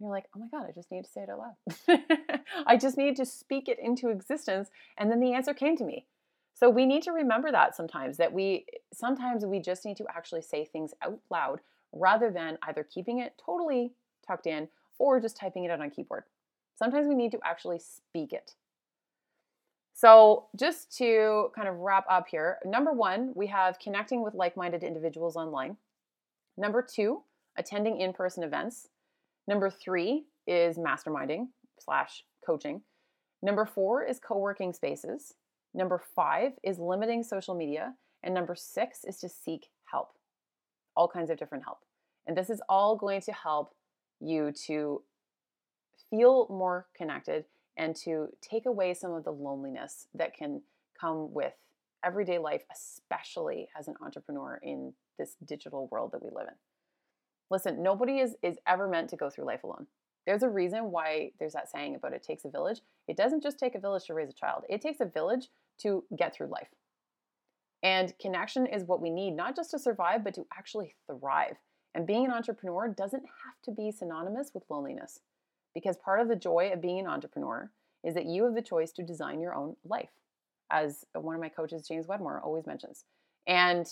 you're 0.01 0.09
like, 0.09 0.25
oh 0.35 0.39
my 0.39 0.47
God, 0.47 0.67
I 0.67 0.71
just 0.71 0.91
need 0.91 1.05
to 1.05 1.11
say 1.11 1.21
it 1.21 1.29
out 1.29 1.39
loud. 1.39 2.39
I 2.65 2.75
just 2.75 2.97
need 2.97 3.15
to 3.17 3.25
speak 3.25 3.69
it 3.69 3.77
into 3.79 4.09
existence. 4.09 4.69
And 4.97 5.11
then 5.11 5.19
the 5.19 5.33
answer 5.33 5.53
came 5.53 5.77
to 5.77 5.83
me. 5.83 6.05
So 6.53 6.69
we 6.69 6.85
need 6.85 7.03
to 7.03 7.11
remember 7.11 7.51
that 7.51 7.75
sometimes 7.75 8.17
that 8.17 8.33
we 8.33 8.65
sometimes 8.93 9.45
we 9.45 9.59
just 9.59 9.85
need 9.85 9.97
to 9.97 10.05
actually 10.13 10.41
say 10.41 10.65
things 10.65 10.93
out 11.01 11.19
loud 11.29 11.61
rather 11.93 12.29
than 12.29 12.57
either 12.63 12.83
keeping 12.83 13.19
it 13.19 13.39
totally 13.43 13.93
tucked 14.27 14.47
in 14.47 14.67
or 14.99 15.19
just 15.19 15.37
typing 15.37 15.63
it 15.63 15.71
out 15.71 15.81
on 15.81 15.89
keyboard. 15.89 16.23
Sometimes 16.75 17.07
we 17.07 17.15
need 17.15 17.31
to 17.31 17.39
actually 17.43 17.79
speak 17.79 18.33
it. 18.33 18.55
So, 19.93 20.47
just 20.55 20.95
to 20.97 21.49
kind 21.55 21.67
of 21.67 21.77
wrap 21.77 22.05
up 22.09 22.27
here, 22.29 22.57
number 22.65 22.91
1, 22.91 23.33
we 23.35 23.47
have 23.47 23.77
connecting 23.79 24.23
with 24.23 24.33
like-minded 24.33 24.83
individuals 24.83 25.35
online. 25.35 25.77
Number 26.57 26.81
2, 26.81 27.21
attending 27.57 27.99
in-person 27.99 28.43
events. 28.43 28.87
Number 29.47 29.69
3 29.69 30.25
is 30.47 30.77
masterminding 30.77 31.47
slash 31.79 32.23
coaching. 32.45 32.81
Number 33.43 33.65
4 33.65 34.05
is 34.05 34.19
co-working 34.19 34.73
spaces. 34.73 35.33
Number 35.73 36.01
five 36.15 36.53
is 36.63 36.79
limiting 36.79 37.23
social 37.23 37.55
media. 37.55 37.93
And 38.23 38.33
number 38.33 38.55
six 38.55 39.03
is 39.03 39.17
to 39.19 39.29
seek 39.29 39.67
help, 39.85 40.09
all 40.95 41.07
kinds 41.07 41.29
of 41.29 41.37
different 41.37 41.63
help. 41.63 41.79
And 42.27 42.37
this 42.37 42.49
is 42.49 42.61
all 42.69 42.95
going 42.95 43.21
to 43.21 43.31
help 43.31 43.73
you 44.19 44.51
to 44.67 45.01
feel 46.09 46.47
more 46.49 46.87
connected 46.95 47.45
and 47.77 47.95
to 47.95 48.27
take 48.41 48.65
away 48.65 48.93
some 48.93 49.13
of 49.13 49.23
the 49.23 49.31
loneliness 49.31 50.07
that 50.13 50.35
can 50.35 50.61
come 50.99 51.33
with 51.33 51.53
everyday 52.03 52.37
life, 52.37 52.63
especially 52.71 53.69
as 53.77 53.87
an 53.87 53.95
entrepreneur 54.01 54.59
in 54.61 54.93
this 55.17 55.35
digital 55.45 55.87
world 55.91 56.11
that 56.11 56.23
we 56.23 56.29
live 56.29 56.47
in. 56.47 56.55
Listen, 57.49 57.83
nobody 57.83 58.19
is, 58.19 58.35
is 58.41 58.57
ever 58.65 58.87
meant 58.87 59.09
to 59.09 59.15
go 59.15 59.29
through 59.29 59.45
life 59.45 59.63
alone. 59.63 59.87
There's 60.25 60.43
a 60.43 60.49
reason 60.49 60.91
why 60.91 61.31
there's 61.39 61.53
that 61.53 61.69
saying 61.69 61.95
about 61.95 62.13
it 62.13 62.23
takes 62.23 62.45
a 62.45 62.49
village. 62.49 62.81
It 63.07 63.17
doesn't 63.17 63.43
just 63.43 63.59
take 63.59 63.75
a 63.75 63.79
village 63.79 64.05
to 64.05 64.13
raise 64.13 64.29
a 64.29 64.33
child, 64.33 64.63
it 64.69 64.81
takes 64.81 64.99
a 64.99 65.05
village 65.05 65.49
to 65.79 66.03
get 66.15 66.33
through 66.33 66.47
life. 66.47 66.69
And 67.83 68.13
connection 68.19 68.67
is 68.67 68.83
what 68.83 69.01
we 69.01 69.09
need, 69.09 69.31
not 69.31 69.55
just 69.55 69.71
to 69.71 69.79
survive, 69.79 70.23
but 70.23 70.35
to 70.35 70.45
actually 70.55 70.93
thrive. 71.07 71.55
And 71.95 72.05
being 72.05 72.25
an 72.25 72.31
entrepreneur 72.31 72.87
doesn't 72.87 73.23
have 73.23 73.61
to 73.63 73.71
be 73.71 73.91
synonymous 73.91 74.51
with 74.53 74.63
loneliness, 74.69 75.19
because 75.73 75.97
part 75.97 76.19
of 76.19 76.27
the 76.27 76.35
joy 76.35 76.71
of 76.73 76.81
being 76.81 76.99
an 76.99 77.07
entrepreneur 77.07 77.71
is 78.03 78.13
that 78.15 78.25
you 78.25 78.43
have 78.45 78.55
the 78.55 78.61
choice 78.61 78.91
to 78.93 79.03
design 79.03 79.39
your 79.39 79.55
own 79.55 79.75
life, 79.85 80.09
as 80.71 81.05
one 81.13 81.35
of 81.35 81.41
my 81.41 81.49
coaches, 81.49 81.87
James 81.87 82.07
Wedmore, 82.07 82.41
always 82.41 82.65
mentions. 82.65 83.05
And 83.47 83.87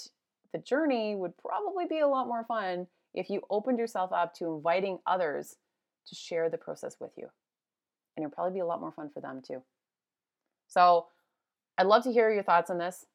the 0.52 0.60
journey 0.60 1.16
would 1.16 1.38
probably 1.38 1.86
be 1.86 2.00
a 2.00 2.08
lot 2.08 2.28
more 2.28 2.44
fun 2.44 2.88
if 3.14 3.30
you 3.30 3.42
opened 3.50 3.80
yourself 3.80 4.12
up 4.12 4.34
to 4.36 4.56
inviting 4.56 5.00
others 5.06 5.58
to 6.08 6.16
share 6.16 6.50
the 6.50 6.58
process 6.58 6.98
with 7.00 7.12
you. 7.18 7.28
And 8.16 8.26
it'll 8.26 8.34
probably 8.34 8.54
be 8.54 8.60
a 8.60 8.66
lot 8.66 8.82
more 8.82 8.92
fun 8.92 9.10
for 9.14 9.22
them 9.22 9.42
too. 9.46 9.62
So 10.68 11.08
I'd 11.78 11.88
love 11.88 12.04
to 12.04 12.12
hear 12.12 12.32
your 12.32 12.44
thoughts 12.44 12.70
on 12.70 12.78
this. 12.78 13.06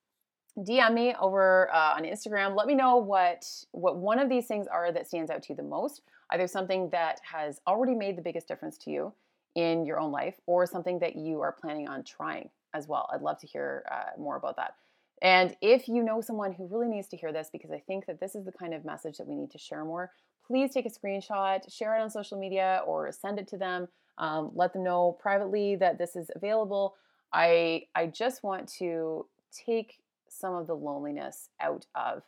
DM 0.59 0.95
me 0.95 1.15
over 1.21 1.73
uh, 1.73 1.95
on 1.97 2.05
Instagram. 2.05 2.57
Let 2.57 2.67
me 2.67 2.75
know 2.75 2.97
what 2.97 3.45
what 3.73 3.97
one 3.97 4.21
of 4.21 4.29
these 4.29 4.47
things 4.47 4.69
are 4.69 4.93
that 4.93 5.09
stands 5.09 5.31
out 5.31 5.43
to 5.43 5.53
you 5.53 5.57
the 5.57 5.65
most. 5.65 6.03
Either 6.35 6.49
something 6.49 6.91
that 6.91 7.21
has 7.23 7.61
already 7.69 7.95
made 7.95 8.19
the 8.19 8.23
biggest 8.23 8.49
difference 8.49 8.77
to 8.77 8.91
you 8.91 9.13
in 9.55 9.87
your 9.87 10.01
own 10.01 10.11
life 10.11 10.35
or 10.47 10.67
something 10.67 10.99
that 10.99 11.15
you 11.15 11.41
are 11.41 11.53
planning 11.53 11.87
on 11.87 12.03
trying 12.03 12.51
as 12.75 12.89
well. 12.89 13.09
I'd 13.13 13.23
love 13.23 13.39
to 13.39 13.47
hear 13.47 13.85
uh, 13.89 14.21
more 14.21 14.37
about 14.37 14.57
that. 14.57 14.75
And 15.23 15.57
if 15.61 15.87
you 15.87 16.03
know 16.03 16.21
someone 16.21 16.53
who 16.53 16.67
really 16.67 16.89
needs 16.89 17.07
to 17.09 17.17
hear 17.17 17.33
this, 17.33 17.51
because 17.53 17.71
I 17.71 17.79
think 17.79 18.07
that 18.07 18.19
this 18.19 18.35
is 18.35 18.45
the 18.45 18.51
kind 18.51 18.75
of 18.75 18.85
message 18.85 19.17
that 19.19 19.29
we 19.29 19.37
need 19.37 19.53
to 19.53 19.59
share 19.59 19.85
more, 19.85 20.11
please 20.45 20.75
take 20.75 20.87
a 20.87 20.91
screenshot, 20.91 21.61
share 21.73 21.97
it 21.97 22.03
on 22.03 22.11
social 22.11 22.37
media, 22.37 22.83
or 22.85 23.13
send 23.13 23.39
it 23.39 23.47
to 23.49 23.57
them. 23.57 23.87
Um, 24.19 24.51
let 24.57 24.73
them 24.73 24.83
know 24.83 25.17
privately 25.21 25.77
that 25.77 25.99
this 25.99 26.17
is 26.17 26.33
available. 26.35 26.97
I 27.33 27.85
I 27.95 28.07
just 28.07 28.43
want 28.43 28.69
to 28.79 29.27
take 29.53 29.99
some 30.29 30.55
of 30.55 30.67
the 30.67 30.75
loneliness 30.75 31.49
out 31.61 31.87
of 31.95 32.23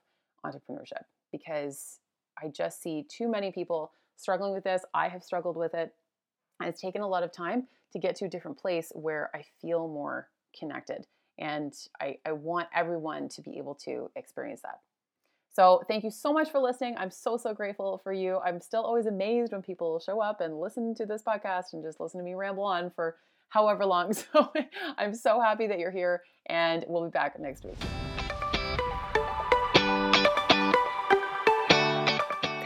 entrepreneurship 0.45 1.03
because 1.33 1.99
I 2.42 2.49
just 2.49 2.83
see 2.83 3.07
too 3.09 3.29
many 3.29 3.53
people 3.53 3.92
struggling 4.16 4.53
with 4.53 4.64
this. 4.64 4.83
I 4.94 5.09
have 5.09 5.22
struggled 5.22 5.57
with 5.57 5.75
it. 5.75 5.94
And 6.61 6.68
it's 6.68 6.81
taken 6.81 7.03
a 7.03 7.09
lot 7.09 7.22
of 7.22 7.33
time 7.33 7.66
to 7.92 7.99
get 7.99 8.16
to 8.16 8.25
a 8.25 8.29
different 8.29 8.59
place 8.59 8.90
where 8.94 9.31
I 9.35 9.44
feel 9.61 9.88
more 9.88 10.29
connected. 10.59 11.07
And 11.38 11.75
I, 12.01 12.16
I 12.25 12.33
want 12.33 12.68
everyone 12.75 13.29
to 13.31 13.42
be 13.42 13.59
able 13.59 13.75
to 13.85 14.11
experience 14.16 14.62
that. 14.62 14.81
So, 15.53 15.83
thank 15.88 16.05
you 16.05 16.11
so 16.11 16.35
much 16.35 16.51
for 16.51 16.59
listening. 16.61 16.96
I'm 16.99 17.11
so, 17.11 17.38
so 17.38 17.55
grateful 17.55 17.99
for 18.05 18.12
you. 18.12 18.40
I'm 18.44 18.61
still 18.61 18.83
always 18.83 19.07
amazed 19.07 19.53
when 19.53 19.62
people 19.62 19.99
show 19.99 20.20
up 20.20 20.42
and 20.42 20.61
listen 20.61 20.94
to 20.96 21.07
this 21.07 21.22
podcast 21.22 21.72
and 21.72 21.83
just 21.83 21.99
listen 21.99 22.20
to 22.20 22.25
me 22.25 22.35
ramble 22.35 22.64
on 22.64 22.90
for 22.90 23.16
however 23.49 23.87
long. 23.87 24.12
So, 24.33 24.53
I'm 24.99 25.14
so 25.14 25.40
happy 25.40 25.66
that 25.66 25.79
you're 25.79 25.90
here, 25.90 26.22
and 26.44 26.85
we'll 26.88 27.05
be 27.05 27.11
back 27.11 27.40
next 27.40 27.64
week. 27.64 27.79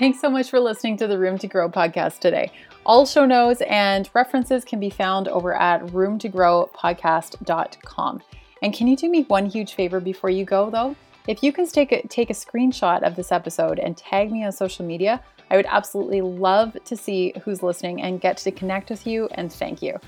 Thanks 0.01 0.19
so 0.19 0.29
much 0.31 0.49
for 0.49 0.59
listening 0.61 0.97
to 0.97 1.07
the 1.07 1.19
Room 1.19 1.37
to 1.37 1.47
Grow 1.47 1.69
podcast 1.69 2.21
today. 2.21 2.51
All 2.87 3.05
show 3.05 3.27
notes 3.27 3.61
and 3.61 4.09
references 4.15 4.65
can 4.65 4.81
be 4.81 4.89
found 4.89 5.29
over 5.29 5.55
at 5.55 5.83
roomtogrowpodcast.com. 5.89 8.23
And 8.63 8.73
can 8.73 8.87
you 8.87 8.97
do 8.97 9.11
me 9.11 9.25
one 9.25 9.45
huge 9.45 9.75
favor 9.75 10.01
before 10.01 10.31
you 10.31 10.47
go, 10.47 10.71
though? 10.71 10.97
If 11.29 11.43
you 11.43 11.53
can 11.53 11.67
take 11.67 11.93
a, 11.93 12.01
take 12.09 12.31
a 12.31 12.33
screenshot 12.33 13.03
of 13.03 13.15
this 13.15 13.31
episode 13.31 13.79
and 13.79 13.95
tag 13.95 14.33
me 14.33 14.43
on 14.43 14.53
social 14.53 14.87
media, 14.87 15.23
I 15.51 15.57
would 15.57 15.67
absolutely 15.69 16.23
love 16.23 16.79
to 16.83 16.97
see 16.97 17.35
who's 17.45 17.63
listening 17.63 18.01
and 18.01 18.23
get 18.23 18.39
to 18.39 18.51
connect 18.51 18.89
with 18.89 19.07
you 19.07 19.29
and 19.33 19.53
thank 19.53 19.83
you. 19.83 20.01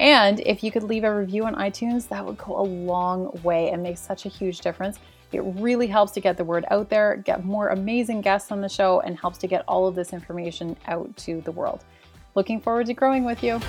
And 0.00 0.40
if 0.40 0.64
you 0.64 0.72
could 0.72 0.84
leave 0.84 1.04
a 1.04 1.14
review 1.14 1.44
on 1.44 1.54
iTunes, 1.56 2.08
that 2.08 2.24
would 2.24 2.38
go 2.38 2.58
a 2.58 2.64
long 2.64 3.38
way 3.42 3.68
and 3.68 3.82
make 3.82 3.98
such 3.98 4.24
a 4.24 4.30
huge 4.30 4.60
difference. 4.60 5.00
It 5.34 5.42
really 5.42 5.86
helps 5.86 6.12
to 6.12 6.20
get 6.20 6.36
the 6.36 6.44
word 6.44 6.64
out 6.70 6.88
there, 6.88 7.16
get 7.16 7.44
more 7.44 7.68
amazing 7.68 8.20
guests 8.20 8.52
on 8.52 8.60
the 8.60 8.68
show, 8.68 9.00
and 9.00 9.18
helps 9.18 9.38
to 9.38 9.46
get 9.46 9.64
all 9.66 9.86
of 9.86 9.94
this 9.94 10.12
information 10.12 10.76
out 10.86 11.16
to 11.18 11.40
the 11.40 11.52
world. 11.52 11.84
Looking 12.34 12.60
forward 12.60 12.86
to 12.86 12.94
growing 12.94 13.24
with 13.24 13.42
you. 13.42 13.60